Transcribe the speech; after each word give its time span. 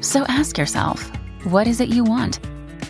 So 0.00 0.24
ask 0.28 0.56
yourself, 0.56 1.10
what 1.44 1.66
is 1.66 1.80
it 1.80 1.88
you 1.88 2.04
want? 2.04 2.40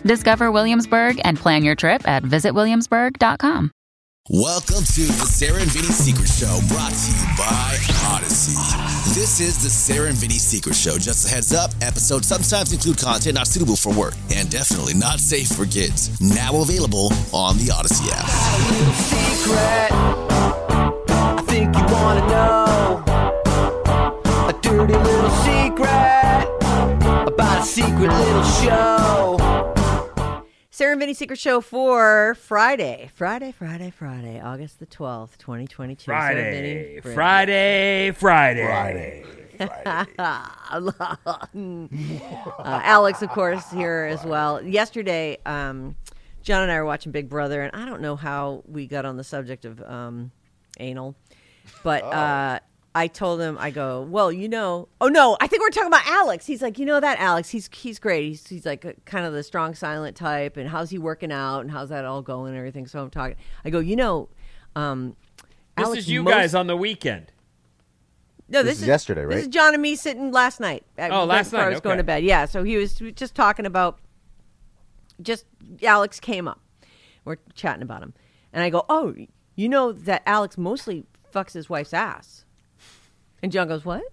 Discover 0.03 0.51
Williamsburg 0.51 1.19
and 1.23 1.37
plan 1.37 1.63
your 1.63 1.75
trip 1.75 2.07
at 2.07 2.23
visitwilliamsburg.com. 2.23 3.71
Welcome 4.29 4.83
to 4.85 5.01
the 5.01 5.25
Sarah 5.25 5.59
and 5.59 5.69
Vinny 5.71 5.87
Secret 5.87 6.27
Show, 6.27 6.59
brought 6.69 6.93
to 6.93 7.11
you 7.11 7.25
by 7.37 7.77
Odyssey. 8.15 8.55
This 9.19 9.41
is 9.41 9.61
the 9.61 9.69
Sarah 9.69 10.07
and 10.07 10.17
Vinny 10.17 10.35
Secret 10.35 10.75
Show. 10.75 10.97
Just 10.97 11.25
a 11.25 11.29
heads 11.29 11.53
up, 11.53 11.71
episodes 11.81 12.27
sometimes 12.27 12.71
include 12.71 12.97
content 12.99 13.35
not 13.35 13.47
suitable 13.47 13.75
for 13.75 13.93
work 13.93 14.13
and 14.33 14.49
definitely 14.49 14.93
not 14.93 15.19
safe 15.19 15.49
for 15.49 15.65
kids. 15.65 16.21
Now 16.21 16.61
available 16.61 17.11
on 17.33 17.57
the 17.57 17.71
Odyssey 17.75 18.09
app. 18.13 18.29
Sarah 30.81 30.93
and 30.93 30.99
Vinny 30.99 31.13
Secret 31.13 31.37
Show 31.37 31.61
for 31.61 32.33
Friday. 32.33 33.11
Friday, 33.13 33.51
Friday, 33.51 33.91
Friday, 33.91 34.41
August 34.41 34.79
the 34.79 34.87
12th, 34.87 35.37
2022. 35.37 36.05
Sarah 36.05 36.29
and 36.29 36.37
Vinny, 36.37 37.01
Friday, 37.01 38.09
Friday. 38.09 38.65
Friday, 38.65 38.65
Friday. 38.65 39.25
Uh, 42.57 42.81
Alex, 42.83 43.21
of 43.21 43.29
course, 43.29 43.69
here 43.69 44.09
as 44.11 44.25
well. 44.25 44.59
Yesterday, 44.63 45.37
um, 45.45 45.95
John 46.41 46.63
and 46.63 46.71
I 46.71 46.79
were 46.79 46.85
watching 46.85 47.11
Big 47.11 47.29
Brother, 47.29 47.61
and 47.61 47.79
I 47.79 47.85
don't 47.87 48.01
know 48.01 48.15
how 48.15 48.63
we 48.65 48.87
got 48.87 49.05
on 49.05 49.17
the 49.17 49.23
subject 49.23 49.65
of 49.65 49.83
um, 49.83 50.31
anal, 50.79 51.13
but 51.83 52.03
uh, 52.03 52.59
I 52.93 53.07
told 53.07 53.39
him, 53.39 53.57
I 53.57 53.71
go, 53.71 54.01
well, 54.01 54.31
you 54.33 54.49
know, 54.49 54.89
oh 54.99 55.07
no, 55.07 55.37
I 55.39 55.47
think 55.47 55.61
we're 55.61 55.69
talking 55.69 55.87
about 55.87 56.05
Alex. 56.07 56.45
He's 56.45 56.61
like, 56.61 56.77
you 56.77 56.85
know 56.85 56.99
that 56.99 57.19
Alex, 57.19 57.49
he's 57.49 57.69
he's 57.73 57.99
great. 57.99 58.23
He's 58.27 58.47
he's 58.47 58.65
like 58.65 58.83
a, 58.83 58.93
kind 59.05 59.25
of 59.25 59.31
the 59.33 59.43
strong, 59.43 59.73
silent 59.75 60.17
type, 60.17 60.57
and 60.57 60.67
how's 60.69 60.89
he 60.89 60.97
working 60.97 61.31
out, 61.31 61.61
and 61.61 61.71
how's 61.71 61.87
that 61.89 62.03
all 62.03 62.21
going, 62.21 62.49
and 62.49 62.57
everything. 62.57 62.87
So 62.87 63.01
I'm 63.01 63.09
talking. 63.09 63.37
I 63.63 63.69
go, 63.69 63.79
you 63.79 63.95
know, 63.95 64.27
um, 64.75 65.15
This 65.77 65.85
Alex 65.85 65.99
is 65.99 66.09
you 66.09 66.23
most- 66.23 66.33
guys 66.33 66.53
on 66.55 66.67
the 66.67 66.75
weekend. 66.75 67.31
No, 68.49 68.61
This 68.63 68.73
this, 68.73 68.81
is 68.81 68.87
yesterday, 68.89 69.21
right? 69.21 69.35
This 69.35 69.43
is 69.43 69.47
John 69.47 69.73
and 69.73 69.81
me 69.81 69.95
sitting 69.95 70.31
last 70.33 70.59
night. 70.59 70.83
uh, 70.99 71.03
Oh, 71.03 71.19
right 71.19 71.23
last 71.23 71.51
before 71.51 71.59
I 71.61 71.63
night, 71.67 71.71
was 71.71 71.79
going 71.79 71.97
to 71.99 72.03
bed. 72.03 72.23
Yeah, 72.25 72.43
so 72.45 72.63
he 72.63 72.75
was 72.75 72.95
just 73.15 73.33
talking 73.35 73.65
about. 73.65 73.99
Just 75.21 75.45
Alex 75.83 76.19
came 76.19 76.47
up. 76.47 76.59
We're 77.23 77.37
chatting 77.53 77.83
about 77.83 78.01
him, 78.03 78.13
and 78.51 78.63
I 78.63 78.69
go, 78.69 78.83
"Oh, 78.89 79.15
you 79.55 79.69
know 79.69 79.93
that 79.93 80.23
Alex 80.25 80.57
mostly 80.57 81.05
fucks 81.33 81.53
his 81.53 81.69
wife's 81.69 81.93
ass." 81.93 82.43
And 83.43 83.51
John 83.51 83.67
goes, 83.67 83.85
"What?" 83.85 84.03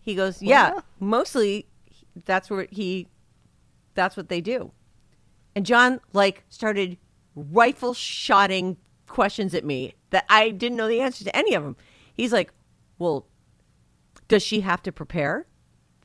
He 0.00 0.14
goes, 0.14 0.42
"Yeah, 0.42 0.80
mostly. 1.00 1.66
That's 2.24 2.50
where 2.50 2.66
he. 2.70 3.08
That's 3.94 4.16
what 4.16 4.28
they 4.28 4.40
do." 4.40 4.72
And 5.54 5.64
John 5.64 6.00
like 6.12 6.44
started 6.48 6.98
rifle 7.34 7.94
shotting 7.94 8.76
questions 9.06 9.54
at 9.54 9.64
me 9.64 9.94
that 10.10 10.24
I 10.28 10.50
didn't 10.50 10.76
know 10.76 10.88
the 10.88 11.00
answer 11.00 11.24
to 11.24 11.34
any 11.36 11.54
of 11.54 11.62
them. 11.62 11.76
He's 12.14 12.32
like, 12.32 12.52
"Well, 12.98 13.26
does 14.28 14.42
she 14.42 14.60
have 14.60 14.82
to 14.82 14.92
prepare 14.92 15.46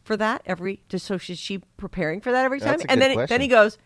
for 0.04 0.18
that 0.18 0.42
every 0.46 0.84
just 0.90 1.06
so 1.06 1.16
is 1.16 1.38
she 1.38 1.60
preparing 1.78 2.22
for 2.22 2.31
that 2.31 2.46
every 2.46 2.60
time 2.60 2.80
and 2.90 3.02
then 3.02 3.14
question. 3.14 3.34
then 3.34 3.42
he 3.42 3.48
goes 3.48 3.78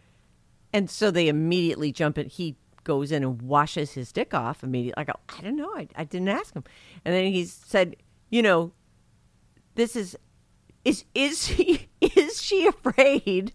and 0.73 0.89
so 0.89 1.11
they 1.11 1.27
immediately 1.27 1.91
jump 1.91 2.17
in 2.17 2.27
he 2.27 2.55
goes 2.83 3.11
in 3.11 3.23
and 3.23 3.41
washes 3.41 3.93
his 3.93 4.11
dick 4.11 4.33
off 4.33 4.63
immediately 4.63 5.01
i 5.01 5.03
go 5.03 5.13
i 5.37 5.41
don't 5.41 5.55
know 5.55 5.71
i, 5.75 5.87
I 5.95 6.03
didn't 6.03 6.29
ask 6.29 6.53
him 6.53 6.63
and 7.03 7.13
then 7.13 7.31
he 7.31 7.45
said 7.45 7.95
you 8.29 8.41
know 8.41 8.71
this 9.75 9.95
is 9.95 10.15
is 10.83 11.05
is 11.13 11.45
she 11.45 11.87
is 12.01 12.41
she 12.41 12.67
afraid 12.67 13.51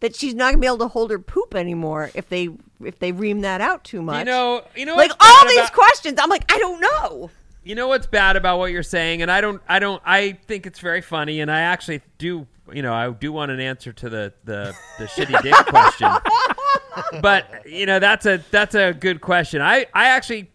that 0.00 0.14
she's 0.14 0.34
not 0.34 0.50
gonna 0.52 0.58
be 0.60 0.66
able 0.66 0.78
to 0.78 0.88
hold 0.88 1.10
her 1.10 1.18
poop 1.18 1.54
anymore 1.54 2.10
if 2.14 2.28
they 2.28 2.48
if 2.84 2.98
they 2.98 3.12
ream 3.12 3.40
that 3.40 3.60
out 3.60 3.84
too 3.84 4.02
much 4.02 4.18
You 4.18 4.24
know, 4.26 4.62
you 4.76 4.84
know, 4.86 4.96
like 4.96 5.12
all 5.20 5.48
these 5.48 5.58
about- 5.58 5.72
questions 5.72 6.18
i'm 6.20 6.28
like 6.30 6.50
i 6.52 6.58
don't 6.58 6.80
know 6.80 7.30
You 7.62 7.74
know 7.74 7.88
what's 7.88 8.06
bad 8.06 8.36
about 8.36 8.58
what 8.58 8.72
you're 8.72 8.82
saying, 8.82 9.22
and 9.22 9.30
I 9.30 9.40
don't, 9.40 9.62
I 9.66 9.78
don't, 9.78 10.02
I 10.04 10.32
think 10.46 10.66
it's 10.66 10.80
very 10.80 11.00
funny, 11.00 11.40
and 11.40 11.50
I 11.50 11.60
actually 11.60 12.02
do, 12.18 12.46
you 12.70 12.82
know, 12.82 12.92
I 12.92 13.08
do 13.10 13.32
want 13.32 13.52
an 13.52 13.58
answer 13.60 13.90
to 13.90 14.10
the 14.10 14.34
the, 14.44 14.74
the 14.98 15.06
shitty 15.06 15.40
dick 15.42 15.54
question. 15.72 16.10
But 17.22 17.66
you 17.66 17.86
know, 17.86 17.98
that's 17.98 18.26
a 18.26 18.40
that's 18.50 18.74
a 18.74 18.92
good 18.92 19.20
question. 19.20 19.62
I 19.62 19.86
I 19.94 20.08
actually. 20.08 20.50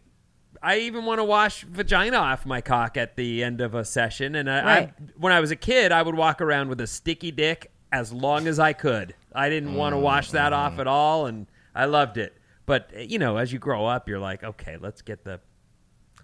I 0.62 0.80
even 0.80 1.06
want 1.06 1.20
to 1.20 1.24
wash 1.24 1.64
vagina 1.64 2.18
off 2.18 2.46
my 2.46 2.62
cock 2.62 2.98
at 2.98 3.16
the 3.16 3.44
end 3.44 3.62
of 3.62 3.76
a 3.76 3.86
session, 3.86 4.36
and 4.36 4.50
I, 4.50 4.64
Right. 4.64 4.90
I 4.90 4.94
when 5.18 5.34
I 5.34 5.40
was 5.40 5.52
a 5.52 5.56
kid, 5.56 5.92
I 5.92 6.02
would 6.02 6.16
walk 6.16 6.42
around 6.42 6.70
with 6.70 6.82
a 6.82 6.88
sticky 6.88 7.32
dick 7.32 7.72
as 7.92 8.12
long 8.12 8.48
as 8.48 8.60
I 8.60 8.74
could. 8.74 9.16
I 9.34 9.50
didn't 9.50 9.76
want 9.76 9.94
to 9.94 9.98
mm. 9.98 10.04
wash 10.04 10.32
that 10.32 10.54
off 10.54 10.76
mm. 10.76 10.80
at 10.80 10.88
all, 10.88 11.26
and 11.26 11.48
I 11.74 11.86
loved 11.86 12.18
it. 12.18 12.36
But 12.66 13.10
you 13.10 13.20
know, 13.20 13.38
as 13.38 13.54
you 13.54 13.60
grow 13.60 13.86
up, 13.86 14.08
you're 14.10 14.20
like, 14.20 14.44
okay, 14.44 14.78
let's 14.80 15.02
get 15.02 15.24
the 15.24 15.40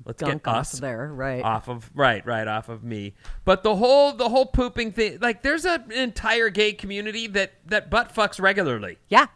let's 0.05 0.21
Gunk 0.21 0.43
get 0.43 0.49
off 0.51 0.57
us 0.57 0.79
there, 0.79 1.11
right. 1.13 1.43
off 1.43 1.69
of 1.69 1.89
right 1.95 2.25
right 2.25 2.47
off 2.47 2.69
of 2.69 2.83
me 2.83 3.13
but 3.45 3.63
the 3.63 3.75
whole 3.75 4.11
the 4.11 4.27
whole 4.27 4.45
pooping 4.45 4.91
thing 4.91 5.17
like 5.21 5.41
there's 5.41 5.65
a, 5.65 5.75
an 5.75 5.91
entire 5.91 6.49
gay 6.49 6.73
community 6.73 7.27
that 7.27 7.53
that 7.65 7.89
butt 7.89 8.13
fucks 8.13 8.41
regularly 8.41 8.97
yeah 9.07 9.27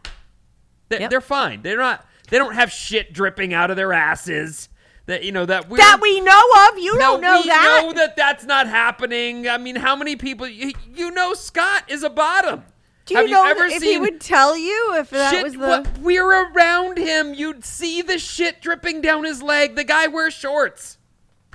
they, 0.88 1.00
Yep. 1.00 1.10
they're 1.10 1.20
fine 1.20 1.62
they're 1.62 1.78
not 1.78 2.06
they 2.28 2.38
don't 2.38 2.54
have 2.54 2.70
shit 2.70 3.12
dripping 3.12 3.54
out 3.54 3.70
of 3.70 3.76
their 3.76 3.92
asses 3.92 4.68
that 5.10 5.22
you 5.24 5.32
know 5.32 5.44
that 5.46 5.68
we're, 5.68 5.76
that 5.76 5.98
we 6.00 6.20
know 6.20 6.40
of 6.70 6.78
you 6.78 6.96
don't 6.98 7.20
know 7.20 7.40
we 7.40 7.46
that 7.48 7.82
know 7.84 7.92
that 7.92 8.16
that's 8.16 8.44
not 8.44 8.66
happening 8.66 9.48
i 9.48 9.58
mean 9.58 9.76
how 9.76 9.94
many 9.94 10.16
people 10.16 10.46
you, 10.46 10.72
you 10.94 11.10
know 11.10 11.34
scott 11.34 11.84
is 11.88 12.02
a 12.02 12.10
bottom 12.10 12.62
Do 13.06 13.14
you 13.14 13.20
have 13.20 13.30
know 13.30 13.44
you 13.44 13.50
ever 13.50 13.64
if 13.66 13.80
seen 13.82 13.92
he 13.92 13.98
would 13.98 14.20
tell 14.20 14.56
you 14.56 14.94
if 14.96 15.10
that 15.10 15.30
shit, 15.32 15.42
was 15.44 15.52
the? 15.54 15.58
what- 15.58 15.98
we're 15.98 16.50
around 16.52 16.98
him 16.98 17.34
you'd 17.34 17.64
see 17.64 18.02
the 18.02 18.18
shit 18.18 18.60
dripping 18.62 19.00
down 19.00 19.24
his 19.24 19.42
leg 19.42 19.74
the 19.76 19.84
guy 19.84 20.06
wears 20.06 20.34
shorts 20.34 20.96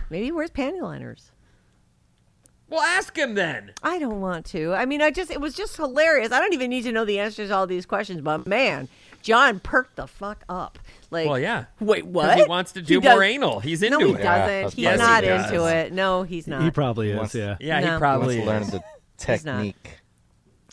Maybe 0.10 0.26
he 0.26 0.32
wears 0.32 0.52
panty 0.52 0.82
liners. 0.82 1.32
well 2.70 2.82
ask 2.82 3.18
him 3.18 3.34
then 3.36 3.72
I 3.82 4.00
don't 4.00 4.22
want 4.22 4.46
to. 4.48 4.74
I 4.74 4.86
mean, 4.86 5.02
I 5.02 5.12
just 5.12 5.32
it 5.32 5.40
was 5.42 5.56
just 5.56 5.78
hilarious. 5.78 6.32
I 6.32 6.40
don't 6.40 6.54
even 6.54 6.70
need 6.70 6.84
to 6.84 6.92
know 6.92 7.06
the 7.06 7.20
answers 7.20 7.50
to 7.50 7.56
all 7.56 7.66
these 7.68 7.86
questions, 7.86 8.22
but 8.22 8.46
man, 8.46 8.88
John 9.26 9.60
perked 9.60 9.96
the 9.96 10.06
fuck 10.06 10.44
up. 10.48 10.78
Like, 11.10 11.28
Well, 11.28 11.40
yeah. 11.40 11.66
Wait, 11.80 12.06
what? 12.06 12.38
he 12.38 12.44
wants 12.44 12.74
to 12.74 12.82
do 12.84 13.02
does- 13.02 13.12
more 13.12 13.24
anal. 13.24 13.60
He's 13.60 13.82
into 13.82 13.98
it. 13.98 14.02
no, 14.02 14.06
he 14.08 14.14
it. 14.14 14.18
Doesn't. 14.24 14.48
that's 14.48 14.74
he's 14.76 14.84
Yes, 14.84 15.00
not 15.00 15.24
he 15.24 15.30
into 15.32 15.66
it. 15.66 15.94
No, 15.94 16.22
he's 16.24 16.48
not. 16.48 16.62
He 16.62 16.70
probably 16.70 17.10
is, 17.10 17.18
wants- 17.18 17.34
yeah. 17.34 17.58
Yeah, 17.60 17.80
No. 17.80 17.94
he 17.94 17.98
probably 17.98 18.40
Wants 18.42 18.70
to 18.70 18.78
the 18.78 18.84
technique. 19.18 20.00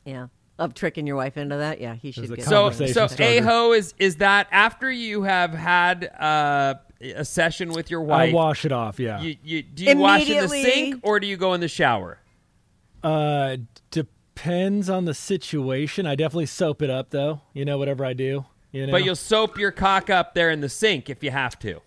yeah, 0.04 0.26
of 0.58 0.74
tricking 0.74 1.06
your 1.06 1.16
wife 1.16 1.38
into 1.38 1.56
that. 1.56 1.80
Yeah, 1.80 1.94
he 1.94 2.10
should 2.12 2.28
get. 2.28 2.44
So, 2.44 2.70
so 2.70 2.86
starter. 2.86 3.22
a 3.22 3.38
ho 3.40 3.72
is 3.72 3.94
is 3.98 4.16
that 4.16 4.48
after 4.50 4.90
you 4.92 5.22
have 5.22 5.54
had 5.54 6.04
uh, 6.20 6.74
a 7.00 7.24
session 7.24 7.72
with 7.72 7.90
your 7.90 8.02
wife? 8.02 8.30
I 8.30 8.34
wash 8.34 8.66
it 8.66 8.72
off, 8.72 9.00
yeah. 9.00 9.18
You, 9.22 9.36
you 9.42 9.62
do 9.62 9.84
you 9.84 9.96
wash 9.96 10.28
in 10.28 10.42
the 10.42 10.48
sink 10.48 11.00
or 11.02 11.20
do 11.20 11.26
you 11.26 11.38
go 11.38 11.54
in 11.54 11.60
the 11.62 11.68
shower? 11.68 12.18
Uh, 13.02 13.56
depends 13.90 14.10
on 14.90 15.04
the 15.04 15.14
situation. 15.14 16.06
I 16.06 16.14
definitely 16.14 16.46
soap 16.46 16.82
it 16.82 16.90
up 16.90 17.10
though. 17.10 17.40
You 17.52 17.64
know, 17.64 17.78
whatever 17.78 18.04
I 18.04 18.12
do. 18.12 18.44
You 18.72 18.86
know, 18.86 18.92
But 18.92 19.04
you'll 19.04 19.16
soap 19.16 19.58
your 19.58 19.70
cock 19.70 20.08
up 20.08 20.34
there 20.34 20.50
in 20.50 20.60
the 20.60 20.68
sink 20.68 21.10
if 21.10 21.22
you 21.22 21.30
have 21.30 21.58
to. 21.60 21.80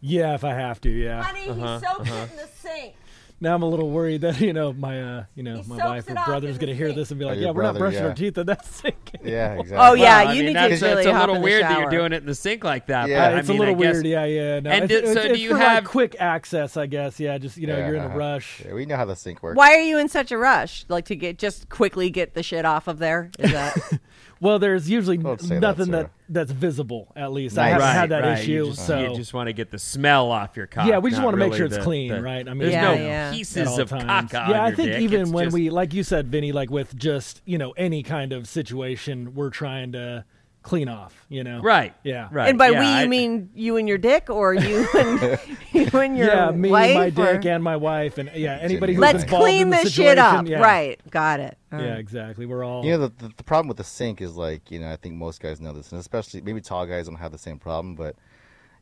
yeah, 0.00 0.34
if 0.34 0.44
I 0.44 0.54
have 0.54 0.80
to, 0.82 0.90
yeah. 0.90 1.22
Honey, 1.22 1.40
he 1.42 1.50
uh-huh, 1.50 1.80
soaked 1.80 2.06
it 2.06 2.12
uh-huh. 2.12 2.26
in 2.30 2.36
the 2.36 2.48
sink. 2.48 2.94
Now 3.42 3.54
I'm 3.54 3.62
a 3.62 3.68
little 3.68 3.90
worried 3.90 4.22
that 4.22 4.40
you 4.40 4.52
know 4.52 4.72
my 4.72 5.02
uh, 5.02 5.24
you 5.34 5.42
know 5.42 5.56
He 5.60 5.68
my 5.68 5.76
soaks 5.76 5.84
wife 5.84 6.08
it 6.08 6.12
or 6.16 6.18
off 6.20 6.26
brother's 6.26 6.54
in 6.56 6.60
gonna 6.60 6.74
hear 6.74 6.88
sink. 6.88 6.96
this 6.96 7.10
and 7.10 7.18
be 7.20 7.26
like, 7.26 7.36
your 7.36 7.44
yeah, 7.46 7.50
we're 7.50 7.62
not 7.62 7.74
brother, 7.74 7.78
brushing 7.80 8.02
yeah. 8.02 8.08
our 8.08 8.14
teeth 8.14 8.38
in 8.38 8.46
that 8.46 8.64
sink. 8.74 8.96
Yeah, 9.22 9.52
exactly. 9.54 9.76
Oh 9.78 9.94
yeah, 9.94 10.18
Well, 10.22 10.28
I 10.28 10.32
you 10.32 10.38
mean, 10.44 10.46
need 10.46 10.56
that's, 10.56 10.80
to 10.80 10.86
really 10.86 11.00
it's 11.02 11.06
a 11.08 11.12
hop 11.12 11.20
little 11.22 11.34
in 11.36 11.40
the 11.42 11.44
weird 11.44 11.62
that 11.64 11.78
you're 11.80 11.90
doing 11.90 12.12
it 12.12 12.22
in 12.22 12.26
the 12.26 12.34
sink 12.34 12.64
like 12.64 12.86
that. 12.86 13.08
Yeah. 13.08 13.30
but, 13.30 13.38
it's 13.40 13.48
I 13.50 13.52
mean, 13.52 13.58
a 13.60 13.64
little 13.64 13.74
I 13.74 13.82
guess- 13.84 13.94
weird, 13.94 14.06
yeah, 14.06 14.24
yeah. 14.24 14.60
No, 14.60 14.70
And 14.70 14.84
it's, 14.84 14.92
did- 14.94 15.04
it's, 15.04 15.12
so 15.14 15.22
do 15.22 15.28
it's 15.34 15.40
you 15.40 15.50
for 15.50 15.56
have- 15.58 15.82
like 15.82 15.90
quick 15.90 16.16
access, 16.20 16.76
I 16.76 16.86
guess. 16.86 17.18
Yeah, 17.20 17.36
just 17.38 17.56
you 17.58 17.66
know, 17.66 17.76
you're 17.76 17.96
in 17.96 18.02
a 18.04 18.08
Yeah. 18.08 18.16
rush. 18.16 18.62
Yeah, 18.64 18.74
we 18.74 18.86
know 18.86 18.96
how 18.96 19.04
the 19.04 19.16
sink 19.16 19.42
works. 19.42 19.56
Why 19.56 19.74
are 19.74 19.80
you 19.82 19.98
in 19.98 20.08
such 20.08 20.30
a 20.32 20.38
rush? 20.38 20.84
Like 20.88 21.04
to 21.06 21.16
get 21.16 21.38
just 21.38 21.68
quickly 21.68 22.10
get 22.10 22.34
the 22.34 22.42
shit 22.42 22.64
off 22.64 22.86
of 22.88 22.98
there? 23.00 23.30
Is 23.38 23.50
that 23.52 23.76
Well, 24.40 24.58
there's 24.58 24.90
usually 24.90 25.18
Don't 25.18 25.40
say 25.40 25.54
that, 25.54 25.60
nothing 25.60 25.86
Sarah. 25.86 26.10
That 26.28 26.34
that's 26.48 26.52
visible. 26.52 27.12
At 27.16 27.32
least 27.32 27.58
I 27.58 27.68
haven't 27.68 27.82
right, 27.82 27.92
had 27.92 28.08
that 28.10 28.22
right. 28.22 28.38
issue. 28.38 28.50
You 28.52 28.66
just, 28.70 28.86
so 28.86 29.00
you 29.10 29.16
just 29.16 29.34
want 29.34 29.48
to 29.48 29.52
get 29.52 29.70
the 29.70 29.78
smell 29.78 30.30
off 30.30 30.56
your 30.56 30.66
cock. 30.66 30.86
Yeah, 30.86 30.98
we 30.98 31.10
just 31.10 31.22
wanna 31.22 31.36
make 31.36 31.54
sure 31.54 31.66
it's 31.66 31.76
the- 31.76 31.82
clean, 31.82 32.10
the- 32.12 32.22
right? 32.22 32.48
I 32.48 32.50
mean, 32.54 32.58
there's 32.60 32.72
Yeah, 32.72 32.82
no 32.82 32.92
yeah. 32.94 33.28
at 33.28 33.34
pieces 33.34 33.68
all 33.68 33.80
of 33.80 33.88
times. 33.88 34.30
caca. 34.32 34.32
Yeah, 34.32 34.40
on 34.40 34.54
I 34.54 34.66
your 34.68 34.76
think 34.76 34.90
dick. 34.92 35.00
even 35.02 35.20
It's 35.22 35.30
when 35.30 35.44
just- 35.46 35.54
we, 35.54 35.70
like 35.70 35.92
you 35.94 36.02
said, 36.02 36.28
Vinny, 36.28 36.52
like 36.52 36.70
with 36.70 36.96
just 36.96 37.42
you 37.44 37.58
know 37.58 37.72
any 37.72 38.02
kind 38.02 38.32
of 38.32 38.46
situation, 38.48 39.34
we're 39.34 39.50
trying 39.50 39.92
to 39.92 40.24
clean 40.62 40.88
off. 40.88 41.14
You 41.28 41.44
know, 41.44 41.60
right, 41.60 41.94
Yeah. 42.04 42.28
right. 42.30 42.48
and 42.48 42.56
by 42.58 42.68
yeah, 42.68 42.80
we 42.80 42.86
I- 42.86 43.02
you 43.02 43.08
mean 43.08 43.50
you 43.54 43.76
and 43.76 43.88
your 43.88 43.98
dick, 43.98 44.30
or 44.30 44.54
you 44.54 44.86
and 44.94 45.38
you 45.72 45.88
and 46.00 46.16
your 46.16 46.26
yeah, 46.28 46.50
me, 46.50 46.70
wife, 46.70 46.94
my 46.94 47.06
or- 47.24 47.32
dick, 47.34 47.46
and 47.46 47.62
my 47.64 47.76
wife, 47.76 48.18
and 48.18 48.30
yeah, 48.34 48.58
anybody 48.60 48.94
who's 48.94 49.00
Let's 49.00 49.22
involved 49.24 49.44
clean 49.44 49.62
in 49.62 49.70
the 49.70 49.76
this 49.78 49.92
shit 49.92 50.18
up. 50.18 50.46
Yeah. 50.46 50.60
Right, 50.60 51.00
got 51.10 51.40
it. 51.40 51.56
All 51.72 51.80
Yeah, 51.80 51.90
right. 51.90 51.98
exactly. 51.98 52.46
We're 52.46 52.64
all. 52.64 52.84
You 52.84 52.92
know, 52.92 53.08
the, 53.08 53.28
the, 53.28 53.32
the 53.38 53.44
problem 53.44 53.68
with 53.68 53.76
the 53.78 53.84
sink 53.84 54.20
is 54.20 54.36
like, 54.36 54.70
you 54.70 54.78
know, 54.78 54.90
I 54.90 54.96
think 54.96 55.14
most 55.14 55.40
guys 55.40 55.60
know 55.60 55.72
this, 55.72 55.90
and 55.92 56.00
especially 56.00 56.40
maybe 56.42 56.60
tall 56.60 56.86
guys 56.86 57.06
don't 57.06 57.16
have 57.16 57.32
the 57.32 57.38
same 57.38 57.58
problem, 57.58 57.94
but, 57.94 58.14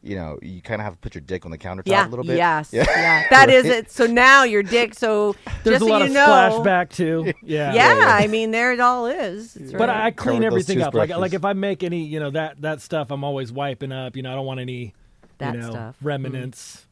you 0.02 0.16
know, 0.16 0.38
you 0.40 0.62
kind 0.62 0.80
of 0.80 0.84
have 0.84 0.94
to 0.94 0.98
put 1.00 1.14
your 1.14 1.20
dick 1.22 1.44
on 1.44 1.50
the 1.50 1.58
countertop 1.58 1.82
Yeah. 1.86 2.06
a 2.06 2.08
little 2.08 2.24
bit. 2.24 2.36
Yes. 2.38 2.72
Yeah. 2.72 2.84
That 3.30 3.50
is 3.50 3.66
it. 3.66 3.90
So 3.90 4.06
now 4.06 4.44
your 4.44 4.62
dick. 4.62 4.94
So 4.94 5.34
There's 5.64 5.78
just 5.78 5.82
a 5.82 5.86
so 5.86 5.86
lot 5.86 5.98
you 6.00 6.06
of 6.06 6.12
know, 6.12 6.62
splashback 6.64 6.90
too. 6.90 7.32
Yeah. 7.42 7.74
Yeah, 7.74 8.06
I 8.18 8.26
mean 8.26 8.50
there 8.50 8.72
it 8.72 8.80
all 8.80 9.06
is. 9.06 9.56
It's 9.56 9.72
But. 9.72 9.90
I 9.90 10.10
clean 10.10 10.42
everything 10.44 10.80
up. 10.82 10.94
Like 10.94 11.10
like 11.10 11.34
if 11.34 11.44
I 11.44 11.52
make 11.52 11.82
any, 11.82 12.04
you 12.04 12.18
know, 12.20 12.30
that 12.30 12.60
that 12.62 12.80
stuff, 12.80 13.10
I'm 13.10 13.24
always 13.24 13.52
wiping 13.52 13.92
up. 13.92 14.16
You 14.16 14.22
know, 14.22 14.32
I 14.32 14.34
don't 14.36 14.46
want 14.46 14.60
any, 14.60 14.94
That 15.38 15.54
you 15.54 15.60
know, 15.60 15.70
stuff. 15.70 15.96
Mm. 15.96 16.06
remnants 16.06 16.86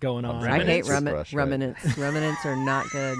going 0.00 0.24
on. 0.24 0.36
I 0.46 0.58
hate 0.64 0.86
Remnants? 0.86 0.88
remi- 0.90 1.04
Toothbrush, 1.10 1.32
right. 1.34 1.48
remnants. 1.48 1.98
remnants 1.98 2.44
are 2.44 2.56
not 2.56 2.90
good. 2.90 3.16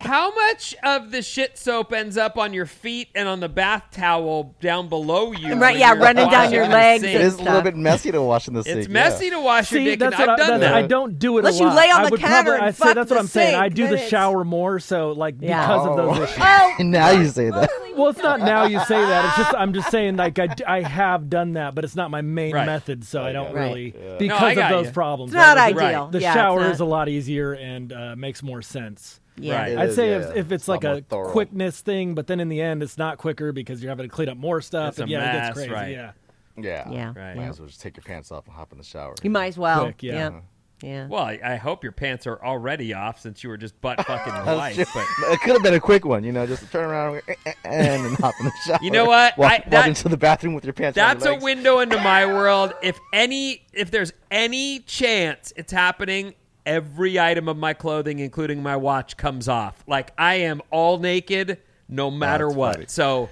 How 0.00 0.34
much 0.34 0.74
of 0.82 1.10
the 1.12 1.22
shit 1.22 1.56
soap 1.56 1.92
ends 1.92 2.16
up 2.18 2.36
on 2.36 2.52
your 2.52 2.66
feet 2.66 3.08
and 3.14 3.26
on 3.26 3.40
the 3.40 3.48
bath 3.48 3.84
towel 3.90 4.54
down 4.60 4.88
below 4.88 5.32
you? 5.32 5.54
Right, 5.54 5.78
yeah, 5.78 5.94
running 5.94 6.28
down 6.28 6.52
your 6.52 6.66
legs 6.68 7.02
sink? 7.02 7.14
It 7.14 7.18
and 7.18 7.24
is 7.26 7.34
a 7.38 7.42
little 7.42 7.62
bit 7.62 7.76
messy 7.76 8.12
to 8.12 8.20
wash 8.20 8.48
in 8.48 8.54
the 8.54 8.64
sink. 8.64 8.78
It's 8.78 8.88
yeah. 8.88 8.92
messy 8.92 9.30
to 9.30 9.40
wash 9.40 9.72
your 9.72 9.80
See, 9.80 9.84
dick, 9.86 10.00
that's 10.00 10.14
and 10.16 10.26
what 10.26 10.40
I've 10.40 10.44
I, 10.46 10.48
done 10.48 10.60
that. 10.60 10.74
I 10.74 10.82
don't 10.82 11.18
do 11.18 11.36
it 11.36 11.40
Unless 11.40 11.60
a 11.60 11.62
you 11.62 11.68
lay 11.70 11.90
on 11.90 12.00
I 12.00 12.04
the 12.04 12.10
would 12.10 12.20
counter 12.20 12.50
probably, 12.50 12.54
and 12.58 12.64
I 12.66 12.70
say 12.72 12.92
that's 12.92 13.08
the 13.08 13.14
what 13.14 13.20
I'm 13.20 13.26
saying. 13.28 13.54
I 13.54 13.68
do 13.70 13.88
the 13.88 13.98
shower 13.98 14.44
more, 14.44 14.78
so 14.78 15.12
like 15.12 15.36
Yeah. 15.40 15.66
because 15.66 15.86
of 15.88 15.96
those 15.96 16.18
Oh. 16.18 16.22
issues. 16.24 16.38
Oh, 16.40 16.74
now 16.80 17.10
you 17.12 17.28
say 17.28 17.48
that. 17.50 17.70
Well, 17.96 18.08
it's 18.08 18.18
not 18.22 18.40
now 18.40 18.64
you 18.66 18.78
say 18.80 19.00
that. 19.00 19.24
It's 19.26 19.36
just 19.36 19.54
I'm 19.54 19.72
just 19.72 19.90
saying 19.90 20.16
like 20.16 20.38
I, 20.38 20.48
I 20.66 20.82
have 20.82 21.30
done 21.30 21.54
that, 21.54 21.74
but 21.74 21.84
it's 21.84 21.96
not 21.96 22.10
my 22.10 22.20
main 22.20 22.52
Right. 22.54 22.66
method, 22.66 23.04
so 23.04 23.22
I 23.22 23.32
don't 23.32 23.54
Right. 23.54 23.68
really 23.68 23.94
Yeah. 23.98 24.16
because 24.18 24.56
No, 24.56 24.62
of 24.64 24.68
those 24.70 24.86
you. 24.86 24.92
problems. 24.92 25.30
it's 25.32 25.36
not? 25.36 25.54
The- 25.54 25.60
ideal. 25.62 26.08
The 26.08 26.20
shower 26.20 26.70
is 26.70 26.80
a 26.80 26.84
lot 26.84 27.08
easier 27.08 27.52
and 27.54 27.90
uh, 27.92 28.16
makes 28.16 28.42
more 28.42 28.60
sense. 28.60 29.20
Yeah. 29.36 29.56
Right. 29.56 29.78
I'd 29.78 29.88
is, 29.90 29.96
say 29.96 30.10
yeah, 30.10 30.18
if, 30.18 30.34
yeah. 30.34 30.40
if 30.40 30.52
it's 30.52 30.68
a 30.68 30.70
like 30.70 30.84
a 30.84 31.02
thorough. 31.02 31.30
quickness 31.30 31.80
thing, 31.80 32.14
but 32.14 32.26
then 32.26 32.40
in 32.40 32.48
the 32.48 32.60
end 32.60 32.82
it's 32.82 32.98
not 32.98 33.18
quicker 33.18 33.52
because 33.52 33.82
you're 33.82 33.90
having 33.90 34.08
to 34.08 34.14
clean 34.14 34.28
up 34.28 34.36
more 34.36 34.60
stuff. 34.60 34.90
It's 34.90 34.98
a 34.98 35.02
and 35.02 35.10
yeah, 35.10 35.18
it 35.18 35.32
mess, 35.32 35.48
gets 35.48 35.58
crazy. 35.58 35.72
right. 35.72 35.90
Yeah. 35.92 36.12
Yeah. 36.56 36.90
Yeah. 36.90 37.12
Right. 37.16 37.36
Might 37.36 37.48
as 37.48 37.58
well 37.58 37.68
just 37.68 37.80
take 37.80 37.96
your 37.96 38.04
pants 38.04 38.30
off 38.30 38.46
and 38.46 38.54
hop 38.54 38.72
in 38.72 38.78
the 38.78 38.84
shower. 38.84 39.14
You 39.22 39.30
might 39.30 39.46
as 39.46 39.58
well. 39.58 39.84
Quick, 39.84 40.02
yeah. 40.02 40.12
yeah. 40.12 40.28
Uh-huh. 40.28 40.40
Yeah. 40.82 41.06
Well, 41.06 41.22
I, 41.22 41.38
I 41.42 41.56
hope 41.56 41.84
your 41.84 41.92
pants 41.92 42.26
are 42.26 42.44
already 42.44 42.92
off 42.92 43.20
since 43.20 43.42
you 43.42 43.50
were 43.50 43.56
just 43.56 43.80
butt 43.80 44.04
fucking 44.06 44.34
your 44.34 44.44
wife. 44.44 44.76
But 44.92 45.06
It 45.30 45.40
could 45.40 45.52
have 45.52 45.62
been 45.62 45.74
a 45.74 45.80
quick 45.80 46.04
one, 46.04 46.24
you 46.24 46.32
know, 46.32 46.46
just 46.46 46.70
turn 46.72 46.90
around 46.90 47.14
and, 47.14 47.22
eh, 47.28 47.34
eh, 47.46 47.52
eh, 47.64 47.94
and 47.94 48.16
hop 48.16 48.34
in 48.40 48.46
the 48.46 48.52
shower. 48.66 48.78
You 48.82 48.90
know 48.90 49.04
what? 49.04 49.38
Walk, 49.38 49.52
I- 49.52 49.64
walk 49.70 49.86
into 49.86 50.08
the 50.08 50.16
bathroom 50.16 50.54
with 50.54 50.64
your 50.64 50.72
pants 50.72 50.96
That's 50.96 51.24
your 51.24 51.34
a 51.34 51.38
window 51.38 51.78
into 51.78 51.98
my 51.98 52.26
world. 52.26 52.74
If 52.82 52.98
any, 53.12 53.62
if 53.72 53.90
there's 53.90 54.12
any 54.30 54.80
chance 54.80 55.52
it's 55.56 55.72
happening, 55.72 56.34
every 56.66 57.18
item 57.18 57.48
of 57.48 57.56
my 57.56 57.74
clothing, 57.74 58.18
including 58.18 58.62
my 58.62 58.76
watch, 58.76 59.16
comes 59.16 59.48
off. 59.48 59.82
Like 59.86 60.12
I 60.18 60.36
am 60.36 60.60
all 60.70 60.98
naked, 60.98 61.58
no 61.88 62.10
matter 62.10 62.46
That's 62.46 62.56
what. 62.56 62.74
funny. 62.76 62.86
So, 62.88 63.28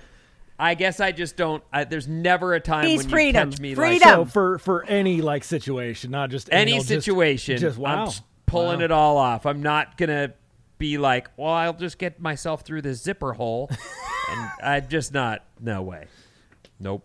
I 0.59 0.75
guess 0.75 1.01
I 1.01 1.13
just 1.13 1.37
don't. 1.37 1.63
I, 1.73 1.85
there's 1.85 2.07
never 2.09 2.53
a 2.55 2.61
time 2.61 2.87
He's 2.87 2.99
when 3.05 3.09
freedom. 3.09 3.49
you 3.49 3.53
catch 3.53 3.61
me 3.61 3.75
Freedom. 3.75 4.09
like 4.09 4.17
So 4.17 4.25
for 4.27 4.59
for 4.59 4.85
any 4.85 5.23
like 5.23 5.45
situation, 5.45 6.11
not 6.11 6.31
just 6.31 6.49
any 6.53 6.73
anal, 6.73 6.85
situation. 6.85 7.57
Just, 7.59 7.79
wow, 7.79 8.07
I'm 8.07 8.13
pulling 8.47 8.79
Wow. 8.81 8.85
it 8.85 8.91
all 8.91 9.17
off. 9.17 9.47
I'm 9.47 9.63
not 9.63 9.97
gonna 9.97 10.35
be 10.77 10.99
like, 10.99 11.29
well, 11.37 11.53
I'll 11.53 11.73
just 11.73 11.97
get 11.99 12.21
myself 12.21 12.63
through 12.63 12.83
this 12.83 13.03
zipper 13.03 13.33
hole, 13.33 13.69
and 13.71 14.51
I 14.63 14.81
just 14.81 15.15
not. 15.15 15.45
No 15.61 15.81
way. 15.83 16.07
Nope. 16.79 17.05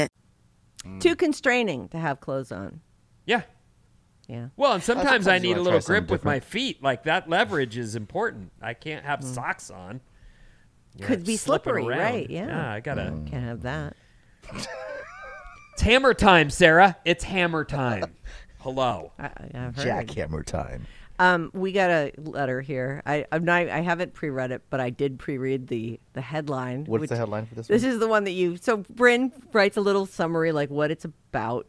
Too 0.99 1.15
constraining 1.15 1.87
to 1.89 1.97
have 1.97 2.19
clothes 2.19 2.51
on. 2.51 2.81
Yeah. 3.25 3.43
Yeah. 4.27 4.47
Well, 4.55 4.73
and 4.73 4.83
sometimes 4.83 5.27
I 5.27 5.37
sometimes 5.37 5.43
need 5.43 5.57
a 5.57 5.61
little 5.61 5.79
grip 5.81 6.09
with 6.09 6.23
my 6.23 6.39
feet. 6.39 6.81
Like 6.81 7.03
that 7.03 7.29
leverage 7.29 7.77
is 7.77 7.95
important. 7.95 8.51
I 8.61 8.73
can't 8.73 9.05
have 9.05 9.19
mm. 9.19 9.35
socks 9.35 9.69
on. 9.69 10.01
Yeah, 10.95 11.07
Could 11.07 11.25
be 11.25 11.37
slippery, 11.37 11.85
around. 11.85 11.99
right, 11.99 12.29
yeah. 12.29 12.47
Yeah, 12.47 12.71
I 12.73 12.79
gotta. 12.79 13.13
Can't 13.27 13.43
have 13.43 13.61
that. 13.63 13.95
It's 15.73 15.81
hammer 15.87 16.13
time, 16.13 16.49
Sarah. 16.49 16.97
It's 17.05 17.23
hammer 17.23 17.63
time. 17.63 18.13
Hello. 18.59 19.13
I, 19.17 19.29
I've 19.53 19.75
heard. 19.75 20.07
Jackhammer 20.07 20.45
time. 20.45 20.85
Um, 21.21 21.51
we 21.53 21.71
got 21.71 21.89
a 21.91 22.11
letter 22.17 22.61
here. 22.61 23.01
I 23.05 23.25
I'm 23.31 23.45
not, 23.45 23.69
I 23.69 23.81
haven't 23.81 24.13
pre-read 24.13 24.51
it, 24.51 24.63
but 24.71 24.79
I 24.79 24.89
did 24.89 25.19
pre-read 25.19 25.67
the 25.67 25.99
the 26.13 26.21
headline. 26.21 26.85
What's 26.85 27.01
which- 27.01 27.09
the 27.11 27.15
headline 27.17 27.45
for 27.45 27.55
this 27.55 27.67
This 27.67 27.83
one? 27.83 27.91
is 27.91 27.99
the 27.99 28.07
one 28.07 28.23
that 28.23 28.31
you. 28.31 28.57
So 28.57 28.77
Bryn 28.77 29.31
writes 29.53 29.77
a 29.77 29.81
little 29.81 30.05
summary, 30.05 30.51
like 30.51 30.69
what 30.69 30.89
it's 30.91 31.05
about, 31.05 31.67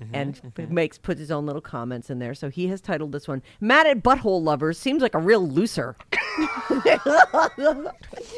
Mm-hmm, 0.00 0.14
and 0.14 0.70
makes 0.70 0.96
puts 0.96 1.20
his 1.20 1.30
own 1.30 1.44
little 1.44 1.60
comments 1.60 2.08
in 2.08 2.18
there. 2.18 2.32
So 2.34 2.48
he 2.48 2.68
has 2.68 2.80
titled 2.80 3.12
this 3.12 3.28
one 3.28 3.42
"Mad 3.60 3.86
at 3.86 4.02
Butthole 4.02 4.42
Lovers." 4.42 4.78
Seems 4.78 5.02
like 5.02 5.14
a 5.14 5.18
real 5.18 5.46
looser. 5.46 5.96